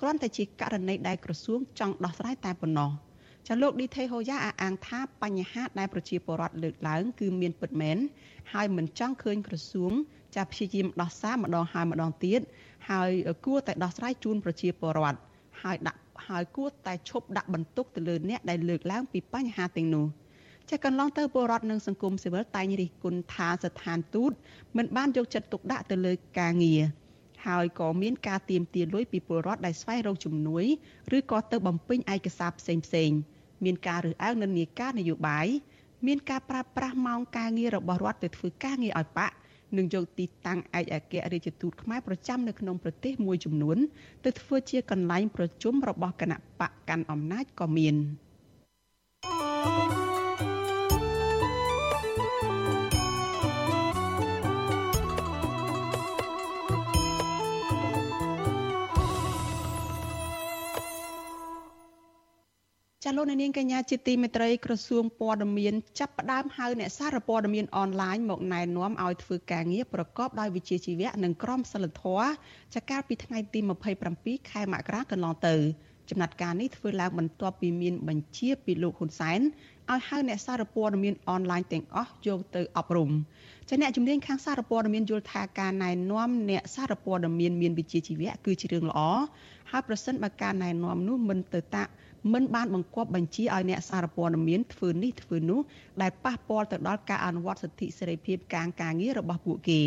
[0.01, 2.91] គ្រាន់តែជាករណីដែលក្រសួងចង់ដោះស្រាយតែប៉ុណ្ណោះ។
[3.47, 7.97] ចាលោកឌីថេហូយ៉ាអះអាងថាបញ្ហាដែលប្រជាពលរដ្ឋលើកឡើងគឺមានពិតមែន
[8.53, 9.91] ហើយមិនចង់ឃើញក្រសួង
[10.35, 12.39] ចាព្យាយាមដោះសារម្ដងហើយម្ដងទៀត
[12.89, 13.11] ហើយ
[13.45, 15.19] គួរតែដោះស្រាយជូនប្រជាពលរដ្ឋ
[15.61, 20.05] ហើយដាក់ហើយគួរតែឈប់ដាក់បន្ទុកទៅលើអ្នកដែលលើកឡើងពីបញ្ហាទាំងនោះ
[20.71, 24.31] ចាកន្លងទៅពលរដ្ឋនិងសង្គមស៊ីវិលតែងរិះគន់ថាស្ថានទូត
[24.77, 26.81] មិនបានយកចិត្តទុកដាក់ទៅលើការងារ
[27.45, 30.65] ហើយក៏មានការទៀមទាលុយពីពលរដ្ឋដែលស្វែងរកជំនួយ
[31.17, 33.11] ឬក៏ទៅបំពេញឯកសារផ្សេងផ្សេង
[33.63, 35.47] មានការរើសអើងនិន្នាការនយោបាយ
[36.07, 39.35] មានការប្រើប្រាស់ម៉ោងការងាររបស់រដ្ឋទៅធ្វើការងារឲ្យបាក់
[39.77, 43.77] និងយកទីតាំងឯកអគ្គរដ្ឋទូតខ្មែរប្រចាំនៅក្នុងប្រទេសមួយចំនួន
[44.25, 47.97] ទៅធ្វើជាកន្លែងប្រជុំរបស់គណៈបកកាន់អំណាចក៏មាន។
[63.05, 72.29] ចាលោកនាងកញ្ញាជាទីមេត្រីក្រសួងព័ត៌មានចាប់ផ្ដើមហៅអ្នកសារព័ត៌មានអនឡាញមកណែនាំឲ្យធ្វើការងារប្រកបដោយវិជ្ជាជីវៈនិងក្រមសីលធម៌
[72.75, 73.59] ចាកាលពីថ្ងៃទី
[74.05, 75.55] 27ខែមករាកន្លងទៅ
[76.09, 79.39] ចំណាត់ការនេះធ្វើឡើងបន្ទាប់ពីមានបញ្ជាពីលោកហ៊ុនសែន
[79.91, 83.11] ឲ្យហៅអ្នកសារព័ត៌មានអនឡាញទាំងអស់យកទៅអប់រំ
[83.69, 89.01] ចាអ្នកជំនាញខាងសារព័ត៌មានយល់ថាការណែនាំអ្នកសារព័ត៌មានមានវិជ្ជាជីវៈគឺជារឿងល្អ
[89.71, 91.91] ហើយប្រសិនបើការណែនាំនោះមិនទៅតាក់
[92.33, 95.59] មិនបានបង្គាប់បញ្ជាឲ្យអ្នកសារព័ត៌មានធ្វើនេះធ្វើនោះ
[96.01, 99.81] ដែលប៉ះពាល់ទៅដល់ការអនុវត្តសិទ្ធិសេរីភាពការការងាររបស់ពួកគេ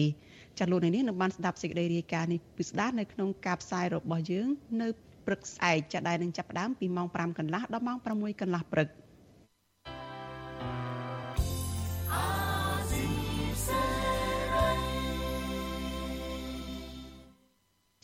[0.58, 4.48] ចាលោកនេះនឹងបានស្ដាប់សេចក្តីរាយការណ៍នេះពិស្ដារនៅក្នុងការផ្សាយរបស់យើង
[4.80, 4.88] នៅ
[5.26, 8.88] ព្រឹកស្អែកចាដែលនឹងចាប់ផ្ដើមពីម៉ោង5កន្លះដល់ម៉ោង6កន្លះព្រឹក។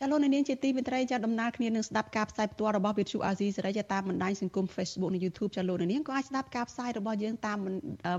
[0.03, 7.59] ចាលោកនាងជាទីមេត្រីចាដំណើរគ្នានឹងស្ដាប់ការផ្សាយផ្ទាល់របស់វិទ្យុអាស៊ីសេរីចាតាមបណ្ដាញសង្គម Facebook និង YouTube ចាលោកនាងក៏អាចស្ដាប់ការផ្សាយរបស់យើងតាម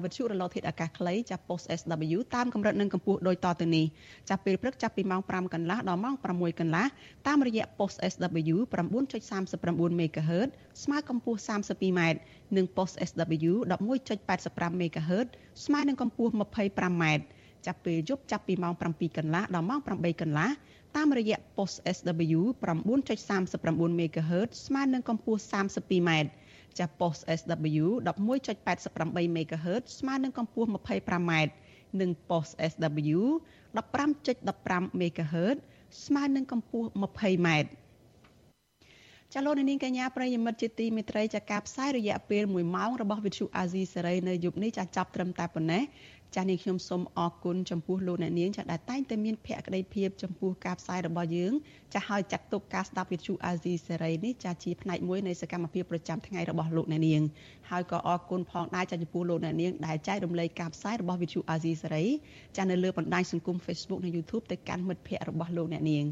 [0.04, 3.86] វិទ្យុរលកធាតុអាកាសខ្លីចា Post SW តាមកម្រិតនិងកម្ពស់ដូចតទៅនេះ
[4.30, 6.86] ចាពេលព្រឹកចាប់ពីម៉ោង5កន្លះដល់ម៉ោង6កន្លះ
[7.28, 10.50] តាមរយៈ Post SW 9.39 MHz
[10.84, 12.02] ស្មើកម្ពស់ 32m
[12.56, 15.28] និង Post SW 11.85 MHz
[15.66, 17.06] ស្មើនឹងកម្ពស់ 25m
[17.66, 20.50] ចាប់ពេលយប់ចាប់ពីម៉ោង7កន្លះដល់ម៉ោង8កន្លះ
[20.96, 26.12] តាមរយៈ post SW 9.39 MHz ស្មើនឹងកម្ពស់ 32m
[26.78, 31.32] ចាស់ post SW 11.88 MHz ស្មើនឹងកម្ពស់ 25m
[32.00, 33.20] និង post SW
[33.76, 35.58] 15.15 MHz
[36.06, 37.50] ស្មើនឹងកម្ពស់ 20m
[39.34, 45.84] ចាលោកនាងកញ្ញាប្រិយមិត្តជាទីមេត្រីចាការផ្សាយរយៈពេល1ម៉ោងរបស់វិទ្យុអាស៊ីសេរីនៅយប់នេះចាចាប់ត្រឹមតែប៉ុណ្ណេះ
[46.36, 51.54] ចាស់នេះខ្ញុំសូមអរគុណចំពោះលោកអ្នកនាងចាស់ដែលតែងតែមានភក្ដីភាពចំពោះការផ្សាយរបស់យើង
[51.94, 57.22] ចាស់ហើយចាត់ទុកការស្ដាប់វិទ្យុអាស៊ីសេរីនេះចាស់ជាផ្នែកមួយនៃសកម្មភាពប្រចាំថ្ងៃរបស់លោកអ្នកនាង
[57.70, 62.06] ហើយក៏អរគុណផងដែរចាស់ចំពោះលោកអ្នកនាងដែលចែករំលែកការផ្សាយរបស់វិទ្យុអាស៊ីសេរី
[62.56, 66.06] ចាស់នៅលើបណ្ដាញសង្គម Facebook និង YouTube ទៅកាន់មិត្តភ័ក្តិរបស់លោកអ្នកនាង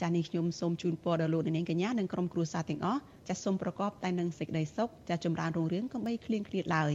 [0.00, 6.92] ចានេះខ្ញុំសូមជូនពរដល់លោកនាងកញ្ញានិងក្រុមគ្រួសារទាំងអស់ចាសូមប្រកបតែនឹងសេចក្តីសុខចាចម្រើនរុងរឿងកុំបីឃ្លៀងឃ្លាតឡើយ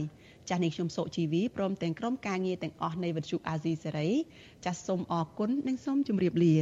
[0.48, 4.08] ចាស់នេះខ្ញុំសុជីវីព្រមទាំងក្រុមការងារទាំងអស់នៃវិទ្យុអាស៊ីសេរី
[4.64, 6.56] ចាសសូមអរគុណនិងសូមជម្រាបលា